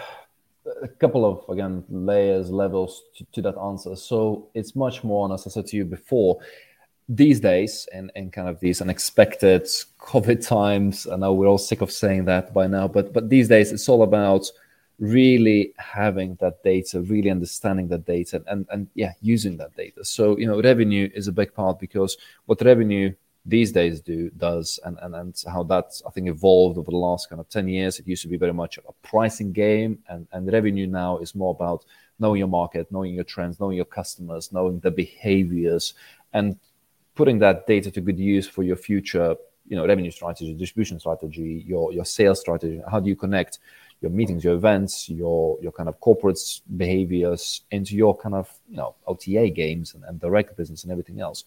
a 0.82 0.88
couple 0.88 1.26
of 1.26 1.48
again 1.50 1.84
layers 1.90 2.50
levels 2.50 3.04
to, 3.16 3.26
to, 3.32 3.42
that 3.42 3.58
answer. 3.58 3.96
So 3.96 4.50
it's 4.54 4.76
much 4.76 5.04
more 5.04 5.26
on 5.26 5.32
as 5.32 5.46
i 5.48 5.50
said 5.50 5.68
to 5.68 5.78
you 5.78 5.86
before 5.86 6.40
these 7.08 7.40
days 7.40 7.88
and, 7.92 8.12
and 8.16 8.32
kind 8.32 8.48
of 8.48 8.60
these 8.60 8.82
unexpected 8.82 9.64
covid 10.00 10.46
times 10.46 11.08
i 11.08 11.16
know 11.16 11.34
we're 11.34 11.48
all 11.48 11.58
sick 11.58 11.82
of 11.82 11.92
saying 11.92 12.24
that 12.26 12.54
by 12.54 12.68
now 12.68 12.88
but 12.88 13.12
but 13.14 13.30
these 13.30 13.48
days 13.48 13.72
it's 13.72 13.90
all 13.90 14.04
about 14.04 14.46
really 15.00 15.74
having 15.78 16.36
that 16.36 16.62
data 16.62 17.02
really 17.02 17.30
understanding 17.30 17.88
that 17.88 18.06
data 18.06 18.44
and 18.48 18.68
and 18.70 18.88
yeah 18.96 19.14
using 19.22 19.58
that 19.58 19.76
data. 19.76 20.04
So 20.04 20.38
you 20.38 20.46
know 20.46 20.62
revenue 20.62 21.10
is 21.16 21.28
a 21.28 21.32
big 21.32 21.54
part 21.54 21.80
because 21.80 22.18
what 22.46 22.62
revenue 22.62 23.14
these 23.46 23.72
days 23.72 24.02
do 24.02 24.30
does 24.32 24.80
and, 24.84 24.98
and 25.02 25.16
and 25.16 25.44
how 25.52 25.64
that's 25.64 26.04
I 26.06 26.12
think 26.12 26.28
evolved 26.28 26.78
over 26.78 26.92
the 26.92 26.98
last 26.98 27.30
kind 27.30 27.40
of 27.40 27.50
10 27.50 27.68
years. 27.68 28.00
It 28.00 28.08
used 28.08 28.22
to 28.24 28.28
be 28.28 28.38
very 28.38 28.54
much 28.54 28.78
a 28.78 29.08
pricing 29.08 29.52
game 29.52 30.00
and, 30.10 30.28
and 30.32 30.52
revenue 30.52 30.88
now 30.88 31.18
is 31.20 31.36
more 31.36 31.52
about 31.52 31.86
knowing 32.20 32.40
your 32.40 32.48
market, 32.48 32.92
knowing 32.92 33.14
your 33.14 33.24
trends, 33.24 33.60
knowing 33.60 33.78
your 33.78 33.86
customers, 33.86 34.52
knowing 34.52 34.80
the 34.80 34.92
behaviors 34.92 35.94
and 36.34 36.58
putting 37.16 37.40
that 37.40 37.66
data 37.66 37.90
to 37.92 38.02
good 38.02 38.20
use 38.20 38.48
for 38.48 38.64
your 38.64 38.76
future, 38.76 39.36
you 39.68 39.76
know, 39.76 39.88
revenue 39.88 40.12
strategy, 40.12 40.54
distribution 40.54 41.00
strategy, 41.00 41.64
your 41.66 41.94
your 41.94 42.06
sales 42.06 42.40
strategy. 42.40 42.82
How 42.92 43.00
do 43.00 43.10
you 43.10 43.16
connect 43.16 43.60
your 44.02 44.12
meetings, 44.12 44.44
your 44.44 44.56
events, 44.56 45.10
your 45.10 45.58
your 45.62 45.72
kind 45.72 45.90
of 45.90 46.00
corporate 46.00 46.40
behaviors 46.78 47.62
into 47.72 47.96
your 47.96 48.16
kind 48.16 48.36
of 48.36 48.52
you 48.70 48.78
know 48.78 48.96
OTA 49.08 49.50
games 49.50 49.94
and, 49.94 50.04
and 50.06 50.20
direct 50.20 50.56
business 50.56 50.84
and 50.84 50.92
everything 50.92 51.20
else. 51.20 51.44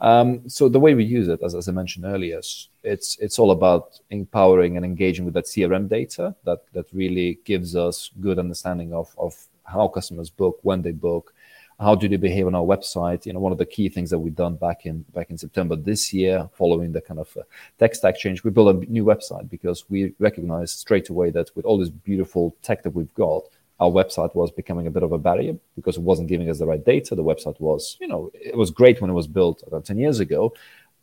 Um, 0.00 0.48
so 0.48 0.68
the 0.68 0.78
way 0.78 0.94
we 0.94 1.04
use 1.04 1.28
it, 1.28 1.42
as, 1.42 1.54
as 1.54 1.68
I 1.68 1.72
mentioned 1.72 2.04
earlier, 2.04 2.38
it's 2.84 3.18
it's 3.20 3.38
all 3.38 3.50
about 3.50 3.98
empowering 4.10 4.76
and 4.76 4.84
engaging 4.84 5.24
with 5.24 5.34
that 5.34 5.46
CRM 5.46 5.88
data 5.88 6.34
that 6.44 6.60
that 6.72 6.86
really 6.92 7.40
gives 7.44 7.74
us 7.74 8.10
good 8.20 8.38
understanding 8.38 8.92
of 8.94 9.12
of 9.18 9.34
how 9.64 9.88
customers 9.88 10.30
book, 10.30 10.58
when 10.62 10.82
they 10.82 10.92
book, 10.92 11.34
how 11.80 11.94
do 11.94 12.08
they 12.08 12.16
behave 12.16 12.46
on 12.46 12.54
our 12.54 12.62
website. 12.62 13.26
You 13.26 13.32
know, 13.32 13.40
one 13.40 13.52
of 13.52 13.58
the 13.58 13.66
key 13.66 13.88
things 13.88 14.10
that 14.10 14.18
we've 14.18 14.34
done 14.34 14.56
back 14.56 14.86
in 14.86 15.04
back 15.14 15.30
in 15.30 15.38
September 15.38 15.76
this 15.76 16.12
year, 16.12 16.48
following 16.52 16.92
the 16.92 17.00
kind 17.00 17.20
of 17.20 17.36
uh, 17.36 17.42
tech 17.78 17.94
stack 17.94 18.16
change, 18.16 18.44
we 18.44 18.50
built 18.50 18.74
a 18.74 18.90
new 18.90 19.04
website 19.04 19.48
because 19.48 19.84
we 19.88 20.14
recognized 20.18 20.78
straight 20.78 21.08
away 21.08 21.30
that 21.30 21.50
with 21.54 21.64
all 21.64 21.78
this 21.78 21.90
beautiful 21.90 22.56
tech 22.62 22.82
that 22.82 22.94
we've 22.94 23.14
got 23.14 23.44
our 23.80 23.90
website 23.90 24.34
was 24.34 24.50
becoming 24.50 24.86
a 24.86 24.90
bit 24.90 25.02
of 25.02 25.12
a 25.12 25.18
barrier 25.18 25.56
because 25.76 25.96
it 25.96 26.02
wasn't 26.02 26.28
giving 26.28 26.50
us 26.50 26.58
the 26.58 26.66
right 26.66 26.84
data. 26.84 27.14
The 27.14 27.22
website 27.22 27.60
was, 27.60 27.96
you 28.00 28.08
know, 28.08 28.30
it 28.34 28.56
was 28.56 28.70
great 28.70 29.00
when 29.00 29.10
it 29.10 29.14
was 29.14 29.28
built 29.28 29.62
about 29.66 29.84
10 29.84 29.98
years 29.98 30.18
ago, 30.18 30.52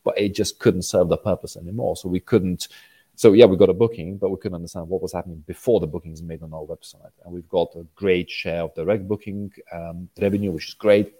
but 0.03 0.17
it 0.17 0.35
just 0.35 0.59
couldn't 0.59 0.81
serve 0.81 1.07
the 1.07 1.17
purpose 1.17 1.55
anymore. 1.55 1.95
So 1.95 2.09
we 2.09 2.19
couldn't. 2.19 2.67
So 3.15 3.31
yeah, 3.31 3.45
we 3.45 3.55
got 3.55 3.69
a 3.69 3.73
booking, 3.73 4.17
but 4.17 4.29
we 4.29 4.37
couldn't 4.37 4.55
understand 4.55 4.89
what 4.89 5.01
was 5.01 5.13
happening 5.13 5.43
before 5.47 5.79
the 5.79 5.87
bookings 5.87 6.21
made 6.21 6.43
on 6.43 6.53
our 6.53 6.63
website. 6.63 7.13
And 7.23 7.33
we've 7.33 7.47
got 7.47 7.73
a 7.75 7.85
great 7.95 8.29
share 8.29 8.63
of 8.63 8.75
direct 8.75 9.07
booking 9.07 9.53
um, 9.71 10.09
revenue, 10.19 10.51
which 10.51 10.67
is 10.67 10.73
great, 10.73 11.13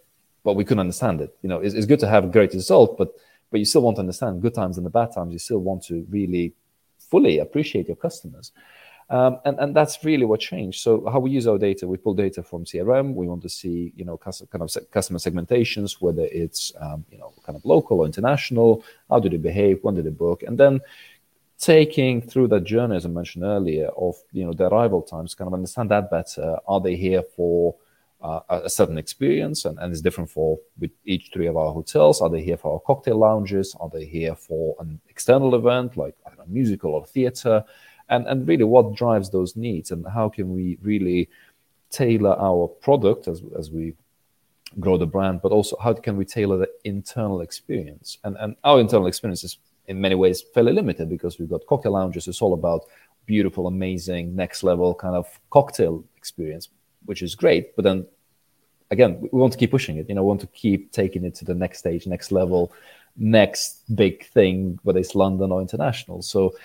but 0.44 0.56
we 0.56 0.66
couldn't 0.66 0.82
understand 0.82 1.22
it. 1.22 1.34
You 1.42 1.48
know, 1.48 1.60
it's, 1.60 1.74
it's 1.74 1.86
good 1.86 2.02
to 2.02 2.10
have 2.10 2.26
a 2.26 2.28
great 2.28 2.54
result, 2.54 2.98
but 2.98 3.14
but 3.50 3.60
you 3.60 3.66
still 3.66 3.84
want 3.84 3.96
to 3.96 4.02
understand 4.02 4.42
good 4.42 4.54
times 4.54 4.76
and 4.76 4.86
the 4.86 4.90
bad 4.90 5.14
times. 5.14 5.32
You 5.32 5.40
still 5.40 5.60
want 5.60 5.84
to 5.86 6.06
really 6.10 6.54
fully 7.00 7.40
appreciate 7.40 7.88
your 7.88 7.96
customers. 7.96 8.52
Um, 9.10 9.40
and, 9.46 9.60
and 9.60 9.76
that's 9.76 10.04
really 10.04 10.26
what 10.26 10.40
changed. 10.40 10.82
So 10.82 11.08
how 11.12 11.20
we 11.20 11.30
use 11.30 11.46
our 11.46 11.60
data, 11.60 11.88
we 11.88 11.98
pull 11.98 12.16
data 12.16 12.42
from 12.42 12.66
CRM. 12.66 13.14
We 13.14 13.28
want 13.28 13.44
to 13.44 13.50
see, 13.50 13.94
you 13.96 14.04
know, 14.04 14.18
kind 14.18 14.36
of 14.62 14.92
customer 14.92 15.20
segmentations, 15.20 16.02
whether 16.02 16.24
it's, 16.24 16.74
um, 16.82 17.06
you 17.12 17.20
know, 17.20 17.32
kind 17.46 17.56
of 17.56 17.64
local 17.66 18.00
or 18.00 18.06
international. 18.08 18.84
How 19.10 19.20
do 19.20 19.30
they 19.30 19.38
behave? 19.38 19.80
When 19.84 19.94
do 19.94 20.02
they 20.02 20.10
book? 20.10 20.42
And 20.42 20.58
then 20.58 20.82
taking 21.60 22.22
through 22.22 22.48
that 22.50 22.64
journey, 22.64 22.96
as 22.96 23.06
I 23.06 23.10
mentioned 23.10 23.44
earlier, 23.44 23.88
of 23.90 24.16
you 24.32 24.46
know 24.46 24.54
the 24.54 24.68
arrival 24.68 25.02
times, 25.02 25.36
kind 25.36 25.48
of 25.48 25.54
understand 25.54 25.92
that 25.92 26.10
better. 26.10 26.58
Are 26.68 26.82
they 26.82 26.96
here 26.96 27.24
for 27.24 27.76
uh, 28.22 28.40
a 28.50 28.70
certain 28.70 28.98
experience, 28.98 29.66
and, 29.66 29.78
and 29.80 29.92
it's 29.92 30.02
different 30.02 30.30
for 30.30 30.60
with 30.80 30.92
each 31.06 31.30
three 31.34 31.48
of 31.48 31.58
our 31.58 31.72
hotels? 31.72 32.22
Are 32.22 32.30
they 32.30 32.44
here 32.44 32.58
for 32.58 32.74
our 32.74 32.80
cocktail 32.80 33.18
lounges? 33.18 33.76
Are 33.80 33.90
they 33.90 34.06
here 34.06 34.36
for 34.36 34.76
an 34.80 35.00
external 35.10 35.56
event 35.56 35.96
like 35.96 36.16
know, 36.38 36.44
musical 36.48 36.92
or 36.92 37.06
theater? 37.06 37.64
And 38.10 38.28
and 38.28 38.48
really, 38.48 38.64
what 38.64 38.96
drives 38.96 39.30
those 39.30 39.56
needs, 39.56 39.92
and 39.92 40.06
how 40.08 40.30
can 40.30 40.54
we 40.54 40.78
really 40.82 41.30
tailor 41.90 42.36
our 42.40 42.68
product 42.68 43.28
as 43.28 43.42
as 43.58 43.72
we 43.72 43.94
grow 44.80 44.98
the 44.98 45.06
brand, 45.06 45.42
but 45.42 45.52
also 45.52 45.78
how 45.82 45.94
can 45.94 46.18
we 46.18 46.26
tailor 46.26 46.58
the 46.58 46.70
internal 46.84 47.42
experience? 47.42 48.18
And 48.24 48.36
and 48.40 48.56
our 48.64 48.80
internal 48.80 49.08
experience 49.08 49.44
is 49.44 49.58
in 49.88 50.02
many 50.02 50.16
ways 50.16 50.42
fairly 50.54 50.74
limited 50.74 51.10
because 51.10 51.40
we've 51.40 51.50
got 51.50 51.66
cocktail 51.68 51.94
lounges. 51.94 52.28
It's 52.28 52.42
all 52.42 52.54
about 52.54 52.86
beautiful, 53.26 53.68
amazing, 53.68 54.36
next 54.36 54.64
level 54.64 54.94
kind 54.94 55.16
of 55.16 55.28
cocktail 55.50 56.04
experience, 56.18 56.70
which 57.06 57.22
is 57.22 57.36
great. 57.36 57.76
But 57.76 57.84
then 57.84 58.06
again, 58.92 59.20
we 59.22 59.40
want 59.40 59.54
to 59.54 59.60
keep 59.60 59.72
pushing 59.72 59.98
it. 59.98 60.08
You 60.10 60.16
know, 60.16 60.24
we 60.24 60.28
want 60.28 60.42
to 60.42 60.48
keep 60.48 60.92
taking 60.92 61.26
it 61.26 61.36
to 61.36 61.46
the 61.46 61.56
next 61.56 61.80
stage, 61.80 62.08
next 62.08 62.32
level, 62.32 62.72
next 63.18 63.84
big 63.96 64.26
thing, 64.28 64.80
whether 64.84 65.00
it's 65.00 65.16
London 65.16 65.52
or 65.52 65.62
international. 65.62 66.22
So 66.22 66.56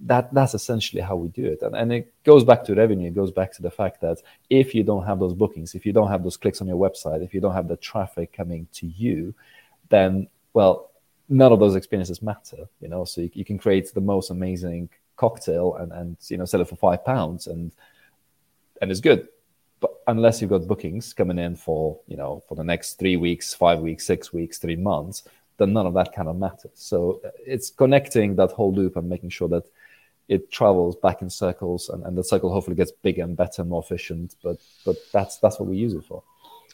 that 0.00 0.32
that's 0.32 0.54
essentially 0.54 1.02
how 1.02 1.16
we 1.16 1.28
do 1.28 1.44
it. 1.44 1.62
And, 1.62 1.74
and 1.74 1.92
it 1.92 2.12
goes 2.24 2.44
back 2.44 2.64
to 2.64 2.74
revenue. 2.74 3.08
It 3.08 3.14
goes 3.14 3.32
back 3.32 3.52
to 3.54 3.62
the 3.62 3.70
fact 3.70 4.00
that 4.00 4.22
if 4.48 4.74
you 4.74 4.84
don't 4.84 5.04
have 5.04 5.18
those 5.18 5.34
bookings, 5.34 5.74
if 5.74 5.84
you 5.84 5.92
don't 5.92 6.08
have 6.08 6.22
those 6.22 6.36
clicks 6.36 6.60
on 6.60 6.68
your 6.68 6.76
website, 6.76 7.24
if 7.24 7.34
you 7.34 7.40
don't 7.40 7.54
have 7.54 7.68
the 7.68 7.76
traffic 7.76 8.32
coming 8.32 8.68
to 8.74 8.86
you, 8.86 9.34
then 9.88 10.28
well, 10.52 10.90
none 11.28 11.52
of 11.52 11.58
those 11.58 11.74
experiences 11.74 12.22
matter, 12.22 12.68
you 12.80 12.88
know. 12.88 13.04
So 13.04 13.22
you, 13.22 13.30
you, 13.34 13.44
can 13.44 13.58
create 13.58 13.92
the 13.92 14.00
most 14.00 14.30
amazing 14.30 14.88
cocktail 15.16 15.74
and 15.76 15.92
and 15.92 16.16
you 16.28 16.36
know 16.36 16.44
sell 16.44 16.60
it 16.60 16.68
for 16.68 16.76
five 16.76 17.04
pounds 17.04 17.48
and 17.48 17.72
and 18.80 18.90
it's 18.90 19.00
good, 19.00 19.28
but 19.80 19.90
unless 20.06 20.40
you've 20.40 20.50
got 20.50 20.66
bookings 20.68 21.12
coming 21.12 21.38
in 21.38 21.56
for 21.56 21.98
you 22.06 22.16
know 22.16 22.42
for 22.48 22.54
the 22.54 22.64
next 22.64 22.98
three 22.98 23.16
weeks, 23.16 23.52
five 23.52 23.80
weeks, 23.80 24.06
six 24.06 24.32
weeks, 24.32 24.58
three 24.58 24.76
months, 24.76 25.24
then 25.56 25.72
none 25.72 25.86
of 25.86 25.94
that 25.94 26.14
kind 26.14 26.28
of 26.28 26.36
matters. 26.36 26.70
So 26.74 27.20
it's 27.44 27.70
connecting 27.70 28.36
that 28.36 28.52
whole 28.52 28.72
loop 28.72 28.96
and 28.96 29.08
making 29.08 29.30
sure 29.30 29.48
that 29.48 29.64
it 30.28 30.50
travels 30.52 30.96
back 30.96 31.22
in 31.22 31.30
circles 31.30 31.88
and, 31.88 32.04
and 32.04 32.16
the 32.16 32.24
cycle 32.24 32.52
hopefully 32.52 32.76
gets 32.76 32.92
bigger 32.92 33.22
and 33.22 33.36
better 33.36 33.62
and 33.62 33.70
more 33.70 33.82
efficient. 33.82 34.34
But 34.42 34.58
but 34.84 34.96
that's 35.12 35.38
that's 35.38 35.58
what 35.58 35.68
we 35.68 35.76
use 35.76 35.94
it 35.94 36.04
for. 36.04 36.22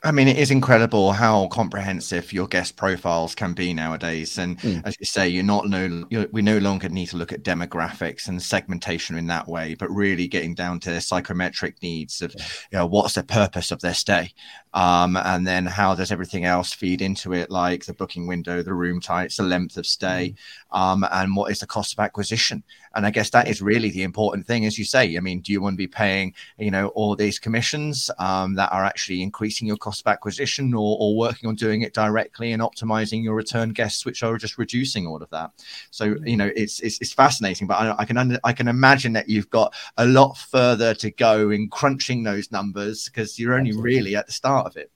I 0.04 0.10
mean, 0.10 0.28
it 0.28 0.36
is 0.36 0.50
incredible 0.50 1.12
how 1.12 1.48
comprehensive 1.48 2.30
your 2.30 2.46
guest 2.46 2.76
profiles 2.76 3.34
can 3.34 3.54
be 3.54 3.72
nowadays. 3.72 4.36
And 4.36 4.58
mm. 4.58 4.82
as 4.84 4.96
you 5.00 5.06
say, 5.06 5.26
you're 5.26 5.42
not 5.42 5.66
no, 5.66 6.04
you're, 6.10 6.26
we 6.30 6.42
no 6.42 6.58
longer 6.58 6.90
need 6.90 7.06
to 7.06 7.16
look 7.16 7.32
at 7.32 7.42
demographics 7.42 8.28
and 8.28 8.42
segmentation 8.42 9.16
in 9.16 9.28
that 9.28 9.48
way, 9.48 9.74
but 9.74 9.90
really 9.90 10.28
getting 10.28 10.54
down 10.54 10.78
to 10.80 11.00
psychometric 11.00 11.80
needs 11.82 12.20
of, 12.20 12.34
yeah. 12.36 12.44
you 12.70 12.78
know, 12.78 12.86
what's 12.86 13.14
the 13.14 13.22
purpose 13.22 13.70
of 13.70 13.80
their 13.80 13.94
stay, 13.94 14.34
um, 14.74 15.16
and 15.16 15.46
then 15.46 15.64
how 15.64 15.94
does 15.94 16.12
everything 16.12 16.44
else 16.44 16.74
feed 16.74 17.00
into 17.00 17.32
it, 17.32 17.50
like 17.50 17.86
the 17.86 17.94
booking 17.94 18.26
window, 18.26 18.62
the 18.62 18.74
room 18.74 19.00
types, 19.00 19.38
the 19.38 19.42
length 19.42 19.78
of 19.78 19.86
stay, 19.86 20.34
mm. 20.70 20.78
um, 20.78 21.06
and 21.12 21.34
what 21.34 21.50
is 21.50 21.60
the 21.60 21.66
cost 21.66 21.94
of 21.94 21.98
acquisition. 22.00 22.62
And 22.94 23.06
I 23.06 23.10
guess 23.10 23.30
that 23.30 23.48
is 23.48 23.60
really 23.60 23.90
the 23.90 24.02
important 24.02 24.46
thing, 24.46 24.64
as 24.66 24.78
you 24.78 24.84
say. 24.84 25.16
I 25.16 25.20
mean, 25.20 25.40
do 25.40 25.52
you 25.52 25.60
want 25.60 25.74
to 25.74 25.78
be 25.78 25.86
paying, 25.86 26.34
you 26.58 26.70
know, 26.70 26.88
all 26.88 27.16
these 27.16 27.38
commissions 27.38 28.10
um, 28.18 28.54
that 28.54 28.72
are 28.72 28.84
actually 28.84 29.22
increasing 29.22 29.66
your 29.66 29.76
cost 29.76 30.00
of 30.00 30.06
acquisition, 30.10 30.74
or, 30.74 30.96
or 31.00 31.16
working 31.16 31.48
on 31.48 31.54
doing 31.54 31.82
it 31.82 31.94
directly 31.94 32.52
and 32.52 32.62
optimizing 32.62 33.22
your 33.22 33.34
return 33.34 33.70
guests, 33.70 34.04
which 34.04 34.22
are 34.22 34.36
just 34.38 34.58
reducing 34.58 35.06
all 35.06 35.22
of 35.22 35.30
that? 35.30 35.50
So 35.90 36.16
you 36.24 36.36
know, 36.36 36.50
it's 36.54 36.80
it's, 36.80 37.00
it's 37.00 37.12
fascinating, 37.12 37.66
but 37.66 37.74
I, 37.74 37.94
I 37.98 38.04
can 38.04 38.16
under, 38.16 38.38
I 38.44 38.52
can 38.52 38.68
imagine 38.68 39.12
that 39.14 39.28
you've 39.28 39.50
got 39.50 39.74
a 39.96 40.06
lot 40.06 40.36
further 40.36 40.94
to 40.94 41.10
go 41.10 41.50
in 41.50 41.68
crunching 41.68 42.22
those 42.22 42.50
numbers 42.50 43.06
because 43.06 43.38
you're 43.38 43.54
only 43.54 43.70
absolutely. 43.70 43.94
really 43.96 44.16
at 44.16 44.26
the 44.26 44.32
start 44.32 44.66
of 44.66 44.76
it. 44.76 44.90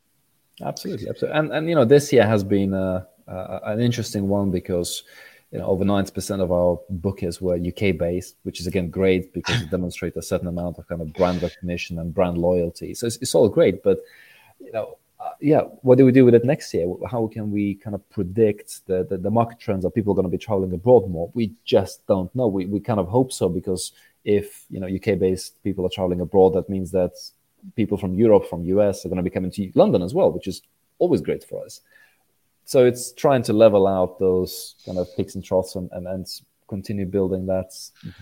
Absolutely, 0.62 1.08
absolutely, 1.08 1.38
and 1.38 1.52
and 1.52 1.68
you 1.68 1.74
know, 1.74 1.84
this 1.84 2.12
year 2.12 2.26
has 2.26 2.42
been 2.42 2.74
uh, 2.74 3.04
uh, 3.28 3.60
an 3.64 3.80
interesting 3.80 4.28
one 4.28 4.50
because 4.50 5.04
you 5.50 5.58
know, 5.58 5.66
over 5.66 5.84
90% 5.84 6.42
of 6.42 6.52
our 6.52 6.78
bookers 6.92 7.40
were 7.40 7.56
UK 7.56 7.96
based, 7.96 8.36
which 8.42 8.60
is 8.60 8.66
again 8.66 8.90
great 8.90 9.32
because 9.32 9.62
it 9.62 9.70
demonstrates 9.70 10.16
a 10.16 10.22
certain 10.22 10.48
amount 10.48 10.78
of 10.78 10.86
kind 10.88 11.00
of 11.00 11.12
brand 11.14 11.42
recognition 11.42 11.98
and 11.98 12.12
brand 12.12 12.36
loyalty. 12.36 12.94
So 12.94 13.06
it's, 13.06 13.16
it's 13.16 13.34
all 13.34 13.48
great, 13.48 13.82
but 13.82 14.00
you 14.60 14.72
know, 14.72 14.98
uh, 15.18 15.30
yeah, 15.40 15.60
what 15.82 15.98
do 15.98 16.04
we 16.04 16.12
do 16.12 16.24
with 16.24 16.34
it 16.34 16.44
next 16.44 16.72
year? 16.74 16.86
How 17.10 17.26
can 17.26 17.50
we 17.50 17.74
kind 17.74 17.94
of 17.94 18.08
predict 18.10 18.86
the, 18.86 19.04
the, 19.08 19.16
the 19.16 19.30
market 19.30 19.58
trends? 19.58 19.84
Are 19.84 19.90
people 19.90 20.14
going 20.14 20.26
to 20.26 20.30
be 20.30 20.38
traveling 20.38 20.72
abroad 20.72 21.08
more? 21.08 21.30
We 21.34 21.54
just 21.64 22.06
don't 22.06 22.32
know. 22.36 22.46
We, 22.46 22.66
we 22.66 22.78
kind 22.78 23.00
of 23.00 23.08
hope 23.08 23.32
so 23.32 23.48
because 23.48 23.92
if 24.24 24.66
you 24.68 24.78
know 24.80 24.86
UK 24.86 25.18
based 25.18 25.62
people 25.64 25.86
are 25.86 25.90
traveling 25.90 26.20
abroad, 26.20 26.50
that 26.50 26.68
means 26.68 26.90
that 26.90 27.12
people 27.74 27.96
from 27.96 28.14
Europe, 28.14 28.48
from 28.48 28.64
US 28.64 29.04
are 29.04 29.08
going 29.08 29.16
to 29.16 29.22
be 29.22 29.30
coming 29.30 29.50
to 29.52 29.72
London 29.74 30.02
as 30.02 30.14
well, 30.14 30.30
which 30.30 30.46
is 30.46 30.62
always 30.98 31.20
great 31.20 31.42
for 31.42 31.64
us 31.64 31.80
so 32.68 32.84
it's 32.84 33.12
trying 33.12 33.42
to 33.42 33.54
level 33.54 33.86
out 33.86 34.18
those 34.18 34.74
kind 34.84 34.98
of 34.98 35.08
peaks 35.16 35.34
and 35.34 35.42
troughs 35.42 35.74
and, 35.74 35.88
and, 35.92 36.06
and 36.06 36.26
continue 36.68 37.06
building 37.06 37.46
that 37.46 37.72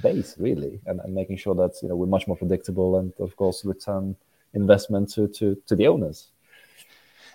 base 0.04 0.36
really 0.38 0.78
and, 0.86 1.00
and 1.00 1.12
making 1.12 1.36
sure 1.36 1.56
that 1.56 1.72
you 1.82 1.88
know 1.88 1.96
we're 1.96 2.06
much 2.06 2.28
more 2.28 2.36
predictable 2.36 2.98
and 2.98 3.12
of 3.18 3.34
course 3.34 3.64
return 3.64 4.14
investment 4.54 5.12
to 5.12 5.26
to, 5.26 5.60
to 5.66 5.74
the 5.74 5.88
owners 5.88 6.28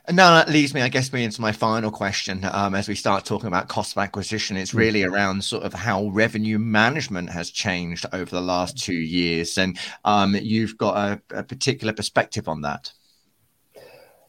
and 0.06 0.18
now 0.18 0.32
that 0.32 0.50
leads 0.50 0.74
me, 0.74 0.82
I 0.82 0.90
guess, 0.90 1.14
me 1.14 1.24
into 1.24 1.42
my 1.42 1.52
final 1.52 1.92
question. 1.92 2.44
Um, 2.52 2.74
as 2.74 2.88
we 2.88 2.96
start 2.96 3.24
talking 3.24 3.46
about 3.46 3.68
cost 3.68 3.92
of 3.92 4.02
acquisition, 4.02 4.58
it's 4.58 4.74
really 4.74 5.04
around 5.04 5.44
sort 5.44 5.62
of 5.62 5.74
how 5.74 6.08
revenue 6.08 6.58
management 6.58 7.30
has 7.30 7.52
changed 7.52 8.08
over 8.12 8.32
the 8.32 8.42
last 8.42 8.84
two 8.84 8.96
years, 8.96 9.60
and 9.60 9.78
um, 10.04 10.36
you've 10.36 10.76
got 10.76 10.98
a, 10.98 11.38
a 11.38 11.44
particular 11.44 11.94
perspective 11.94 12.48
on 12.48 12.62
that. 12.62 12.92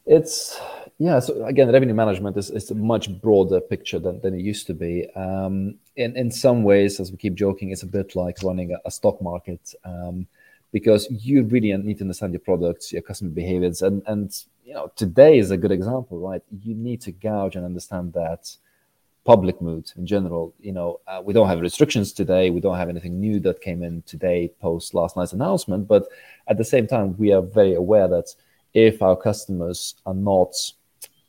It's 0.05 0.59
yeah. 0.99 1.19
So 1.19 1.45
again, 1.45 1.71
revenue 1.71 1.93
management 1.93 2.37
is, 2.37 2.49
is 2.49 2.69
a 2.71 2.75
much 2.75 3.09
broader 3.21 3.59
picture 3.61 3.99
than, 3.99 4.19
than 4.19 4.33
it 4.33 4.41
used 4.41 4.67
to 4.67 4.73
be. 4.73 5.09
Um, 5.15 5.75
in 5.95 6.15
in 6.17 6.29
some 6.31 6.63
ways, 6.63 6.99
as 6.99 7.11
we 7.11 7.17
keep 7.17 7.35
joking, 7.35 7.71
it's 7.71 7.83
a 7.83 7.87
bit 7.87 8.15
like 8.15 8.43
running 8.43 8.73
a, 8.73 8.77
a 8.85 8.91
stock 8.91 9.21
market 9.21 9.73
um, 9.85 10.27
because 10.71 11.07
you 11.09 11.43
really 11.43 11.75
need 11.77 11.99
to 11.99 12.03
understand 12.03 12.33
your 12.33 12.41
products, 12.41 12.91
your 12.91 13.01
customer 13.01 13.31
behaviors, 13.31 13.81
and 13.81 14.03
and 14.07 14.43
you 14.65 14.73
know 14.73 14.91
today 14.95 15.37
is 15.37 15.51
a 15.51 15.57
good 15.57 15.71
example, 15.71 16.19
right? 16.19 16.43
You 16.61 16.75
need 16.75 16.99
to 17.01 17.11
gauge 17.11 17.55
and 17.55 17.65
understand 17.65 18.13
that 18.13 18.55
public 19.23 19.61
mood 19.61 19.89
in 19.95 20.05
general. 20.05 20.53
You 20.59 20.73
know, 20.73 20.99
uh, 21.07 21.21
we 21.23 21.33
don't 21.33 21.47
have 21.47 21.61
restrictions 21.61 22.11
today. 22.11 22.49
We 22.49 22.59
don't 22.59 22.77
have 22.77 22.89
anything 22.89 23.21
new 23.21 23.39
that 23.41 23.61
came 23.61 23.83
in 23.83 24.01
today 24.01 24.51
post 24.59 24.93
last 24.93 25.15
night's 25.15 25.31
announcement. 25.31 25.87
But 25.87 26.07
at 26.49 26.57
the 26.57 26.65
same 26.65 26.87
time, 26.87 27.17
we 27.17 27.31
are 27.31 27.41
very 27.41 27.73
aware 27.73 28.09
that 28.09 28.35
if 28.73 29.01
our 29.01 29.15
customers 29.15 29.95
are 30.05 30.13
not 30.13 30.53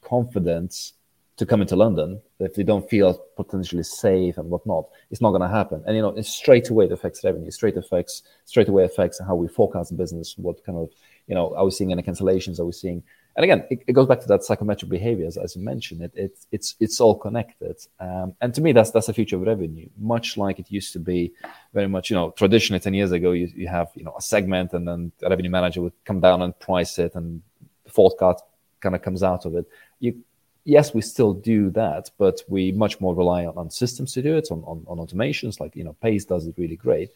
confident 0.03 0.93
to 1.37 1.45
come 1.45 1.61
into 1.61 1.75
London, 1.75 2.21
if 2.39 2.55
they 2.55 2.63
don't 2.63 2.89
feel 2.89 3.15
potentially 3.37 3.83
safe 3.83 4.39
and 4.39 4.49
whatnot, 4.49 4.89
it's 5.11 5.21
not 5.21 5.31
going 5.31 5.43
to 5.43 5.49
happen. 5.49 5.83
And 5.87 5.97
you 5.97 6.03
know, 6.03 6.11
it 6.11 6.25
straight 6.27 6.71
away 6.71 6.85
it 6.85 6.93
affects 6.93 7.25
revenue. 7.25 7.51
Straight 7.51 7.77
affects 7.77 8.23
straight 8.45 8.69
away 8.69 8.85
affects 8.85 9.21
how 9.21 9.35
we 9.35 9.49
forecast 9.49 9.91
the 9.91 9.97
business. 9.97 10.37
What 10.39 10.65
kind 10.65 10.79
of 10.79 10.91
you 11.27 11.35
know 11.35 11.55
are 11.57 11.65
we 11.65 11.71
seeing 11.71 11.93
any 11.93 12.03
cancellations? 12.03 12.61
Are 12.61 12.65
we 12.65 12.73
seeing? 12.73 13.03
And 13.37 13.43
again, 13.43 13.65
it, 13.69 13.83
it 13.87 13.93
goes 13.95 14.07
back 14.07 14.21
to 14.21 14.29
that 14.29 14.45
psychometric 14.45 14.91
behaviors 14.91 15.37
as 15.37 15.57
you 15.57 15.63
mentioned. 15.63 16.03
It, 16.03 16.13
it 16.15 16.39
it's 16.53 16.77
it's 16.79 17.01
all 17.01 17.17
connected. 17.17 17.77
Um, 17.99 18.35
and 18.41 18.55
to 18.55 18.61
me, 18.61 18.73
that's 18.73 18.91
that's 18.93 19.09
the 19.09 19.13
future 19.13 19.37
of 19.37 19.43
revenue. 19.43 19.89
Much 19.99 20.37
like 20.37 20.59
it 20.59 20.71
used 20.71 20.93
to 20.93 21.01
be, 21.01 21.33
very 21.73 21.89
much 21.89 22.11
you 22.11 22.17
know 22.17 22.31
traditionally 22.31 22.81
ten 22.81 22.95
years 22.95 23.13
ago, 23.13 23.33
you, 23.33 23.51
you 23.55 23.69
have 23.69 23.89
you 23.95 24.05
know 24.05 24.15
a 24.17 24.23
segment, 24.23 24.73
and 24.73 24.87
then 24.87 25.13
the 25.19 25.29
revenue 25.29 25.51
manager 25.51 25.83
would 25.83 25.95
come 26.05 26.21
down 26.21 26.43
and 26.43 26.59
price 26.61 26.99
it, 26.99 27.15
and 27.15 27.43
the 27.85 27.91
forecast 27.91 28.45
kind 28.81 28.95
of 28.95 29.03
comes 29.03 29.23
out 29.23 29.45
of 29.47 29.55
it. 29.57 29.67
You 29.99 30.23
yes, 30.65 30.95
we 30.95 31.03
still 31.03 31.35
do 31.35 31.71
that, 31.71 32.11
but 32.19 32.43
we 32.49 32.73
much 32.73 33.01
more 33.01 33.15
rely 33.15 33.45
on, 33.47 33.57
on 33.57 33.71
systems 33.71 34.13
to 34.15 34.23
do 34.23 34.37
it, 34.37 34.49
on, 34.51 34.63
on, 34.67 34.85
on 34.89 34.99
automations 34.99 35.61
like, 35.61 35.77
you 35.77 35.85
know, 35.85 35.95
Pace 36.03 36.25
does 36.25 36.47
it 36.47 36.55
really 36.57 36.77
great. 36.77 37.11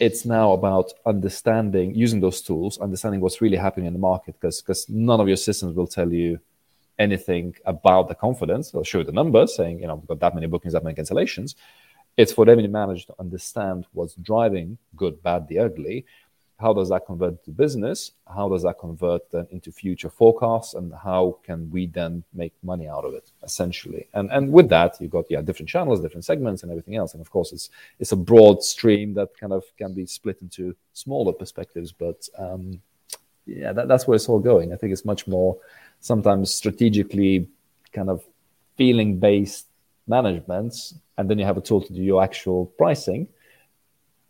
It's 0.00 0.24
now 0.24 0.52
about 0.52 0.92
understanding, 1.06 1.92
using 1.92 2.20
those 2.20 2.40
tools, 2.40 2.78
understanding 2.78 3.20
what's 3.20 3.40
really 3.40 3.56
happening 3.56 3.86
in 3.86 3.92
the 3.92 3.98
market, 3.98 4.36
because 4.40 4.62
because 4.62 4.88
none 4.88 5.20
of 5.20 5.26
your 5.26 5.36
systems 5.36 5.74
will 5.74 5.88
tell 5.88 6.12
you 6.12 6.38
anything 7.00 7.56
about 7.64 8.08
the 8.08 8.14
confidence. 8.14 8.70
They'll 8.70 8.84
show 8.84 9.02
the 9.02 9.12
numbers 9.12 9.56
saying, 9.56 9.80
you 9.80 9.88
know, 9.88 9.96
we've 9.96 10.06
got 10.06 10.20
that 10.20 10.34
many 10.34 10.46
bookings, 10.46 10.74
that 10.74 10.84
many 10.84 10.94
cancellations. 10.94 11.56
It's 12.16 12.32
for 12.32 12.44
revenue 12.44 12.70
manager 12.70 13.06
to 13.06 13.14
understand 13.18 13.86
what's 13.92 14.14
driving 14.14 14.78
good, 14.96 15.20
bad, 15.22 15.48
the 15.48 15.58
ugly, 15.60 16.04
how 16.58 16.72
does 16.72 16.88
that 16.88 17.06
convert 17.06 17.44
to 17.44 17.50
business? 17.52 18.12
How 18.26 18.48
does 18.48 18.64
that 18.64 18.78
convert 18.78 19.30
then 19.30 19.46
into 19.50 19.70
future 19.70 20.10
forecasts? 20.10 20.74
And 20.74 20.92
how 20.92 21.38
can 21.44 21.70
we 21.70 21.86
then 21.86 22.24
make 22.34 22.52
money 22.64 22.88
out 22.88 23.04
of 23.04 23.14
it, 23.14 23.30
essentially? 23.44 24.08
And 24.12 24.30
and 24.32 24.52
with 24.52 24.68
that, 24.70 24.96
you've 25.00 25.12
got 25.12 25.26
yeah 25.30 25.40
different 25.40 25.68
channels, 25.68 26.00
different 26.00 26.24
segments, 26.24 26.62
and 26.62 26.72
everything 26.72 26.96
else. 26.96 27.12
And 27.14 27.20
of 27.20 27.30
course, 27.30 27.52
it's 27.52 27.70
it's 28.00 28.12
a 28.12 28.16
broad 28.16 28.62
stream 28.64 29.14
that 29.14 29.38
kind 29.38 29.52
of 29.52 29.64
can 29.76 29.94
be 29.94 30.04
split 30.06 30.42
into 30.42 30.74
smaller 30.94 31.32
perspectives. 31.32 31.92
But 31.92 32.28
um, 32.36 32.82
yeah, 33.46 33.72
that, 33.72 33.86
that's 33.86 34.08
where 34.08 34.16
it's 34.16 34.28
all 34.28 34.40
going. 34.40 34.72
I 34.72 34.76
think 34.76 34.92
it's 34.92 35.04
much 35.04 35.28
more 35.28 35.56
sometimes 36.00 36.52
strategically 36.52 37.46
kind 37.92 38.10
of 38.10 38.24
feeling 38.76 39.18
based 39.18 39.66
management, 40.08 40.74
and 41.16 41.30
then 41.30 41.38
you 41.38 41.44
have 41.44 41.56
a 41.56 41.60
tool 41.60 41.82
to 41.82 41.92
do 41.92 42.02
your 42.02 42.22
actual 42.22 42.66
pricing 42.66 43.28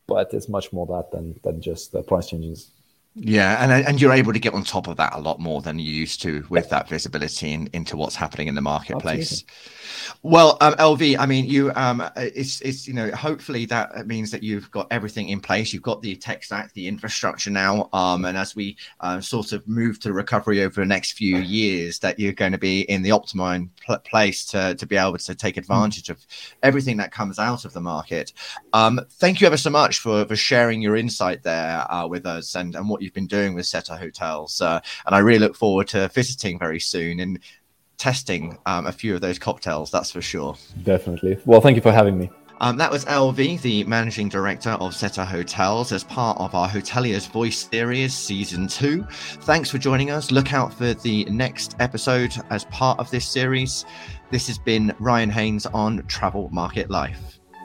but 0.09 0.35
it's 0.35 0.49
much 0.49 0.73
more 0.73 0.87
that 0.87 1.13
than 1.13 1.39
than 1.45 1.61
just 1.61 1.93
the 1.93 2.03
price 2.03 2.29
changes. 2.31 2.73
Yeah, 3.15 3.63
and 3.63 3.87
and 3.87 4.01
you're 4.01 4.13
able 4.13 4.33
to 4.33 4.39
get 4.39 4.55
on 4.55 4.63
top 4.63 4.87
of 4.87 4.97
that 4.99 5.15
a 5.15 5.19
lot 5.19 5.41
more 5.41 5.61
than 5.61 5.79
you 5.79 5.91
used 5.91 6.23
to 6.23 6.47
with 6.51 6.69
that 6.71 6.89
visibility 6.89 7.53
in, 7.53 7.69
into 7.73 7.97
what's 7.97 8.15
happening 8.15 8.47
in 8.47 8.55
the 8.55 8.61
marketplace. 8.61 9.43
Absolutely. 9.43 9.79
Well, 10.23 10.57
um, 10.61 10.75
LV, 10.75 11.19
I 11.19 11.27
mean, 11.27 11.47
you, 11.47 11.73
um, 11.75 12.03
it's 12.17 12.61
it's 12.61 12.87
you 12.87 12.95
know, 12.95 13.11
hopefully 13.11 13.67
that 13.67 14.07
means 14.07 14.31
that 14.31 14.43
you've 14.43 14.71
got 14.71 14.87
everything 14.91 15.29
in 15.29 15.41
place. 15.41 15.73
You've 15.73 15.83
got 15.83 16.03
the 16.03 16.17
tech 16.17 16.45
stack, 16.45 16.73
the 16.75 16.89
infrastructure 16.89 17.51
now, 17.51 17.89
um, 17.93 18.25
and 18.25 18.37
as 18.37 18.55
we 18.55 18.77
uh, 19.01 19.21
sort 19.21 19.53
of 19.53 19.67
move 19.67 20.01
to 20.01 20.13
recovery 20.13 20.63
over 20.63 20.81
the 20.81 20.87
next 20.87 21.13
few 21.13 21.39
years, 21.39 21.99
that 22.01 22.19
you're 22.19 22.33
going 22.33 22.53
to 22.53 22.59
be 22.59 22.83
in 22.83 23.03
the 23.03 23.11
optimum 23.11 23.71
pl- 23.85 23.99
place 24.01 24.45
to 24.47 24.75
to 24.75 24.87
be 24.87 24.97
able 24.97 25.19
to 25.19 25.35
take 25.35 25.57
advantage 25.57 26.05
mm. 26.05 26.11
of 26.11 26.27
everything 26.63 26.97
that 26.99 27.13
comes 27.13 27.39
out 27.39 27.65
of 27.65 27.73
the 27.73 27.81
market. 27.81 28.33
Um, 28.73 29.01
thank 29.13 29.41
you 29.41 29.47
ever 29.47 29.57
so 29.57 29.71
much 29.71 29.99
for 29.99 30.25
for 30.27 30.37
sharing 30.37 30.83
your 30.83 30.97
insight 30.97 31.43
there 31.43 31.91
uh, 31.93 32.07
with 32.07 32.27
us 32.27 32.55
and 32.55 32.75
and 32.75 32.89
what 32.89 33.03
you've 33.09 33.15
been 33.15 33.27
doing 33.27 33.55
with 33.55 33.65
Zetter 33.65 33.99
Hotels. 33.99 34.61
Uh, 34.61 34.81
and 35.07 35.15
I 35.15 35.19
really 35.21 35.39
look 35.39 35.57
forward 35.57 35.89
to 35.89 36.09
visiting 36.09 36.59
very 36.59 36.81
soon 36.81 37.21
and 37.21 37.39
testing 37.97 38.59
um, 38.67 38.87
a 38.87 38.93
few 38.93 39.15
of 39.15 39.21
those 39.21 39.39
cocktails. 39.39 39.91
That's 39.91 40.11
for 40.11 40.21
sure. 40.21 40.57
Definitely. 40.83 41.39
Well, 41.45 41.61
thank 41.61 41.77
you 41.77 41.83
for 41.83 41.93
having 41.93 42.19
me. 42.19 42.31
Um, 42.61 42.77
that 42.79 42.91
was 42.91 43.05
LV, 43.05 43.63
the 43.63 43.85
managing 43.85 44.29
director 44.29 44.71
of 44.71 44.93
Zetter 44.93 45.25
Hotels, 45.25 45.93
as 45.93 46.03
part 46.03 46.39
of 46.41 46.57
our 46.57 46.69
Hotelier's 46.69 47.27
Voice 47.27 47.69
series, 47.71 48.13
season 48.15 48.67
two. 48.67 49.05
Thanks 49.43 49.71
for 49.71 49.79
joining 49.79 50.11
us. 50.11 50.33
Look 50.33 50.53
out 50.53 50.75
for 50.75 50.93
the 50.93 51.25
next 51.27 51.77
episode 51.79 52.35
as 52.51 52.65
part 52.67 52.99
of 52.99 53.11
this 53.13 53.29
series. 53.29 53.85
This 54.31 54.49
has 54.49 54.59
been 54.59 54.93
Ryan 54.99 55.31
Haynes 55.31 55.67
on 55.67 56.05
Travel 56.09 56.49
Market 56.51 56.91
Life. 56.91 57.38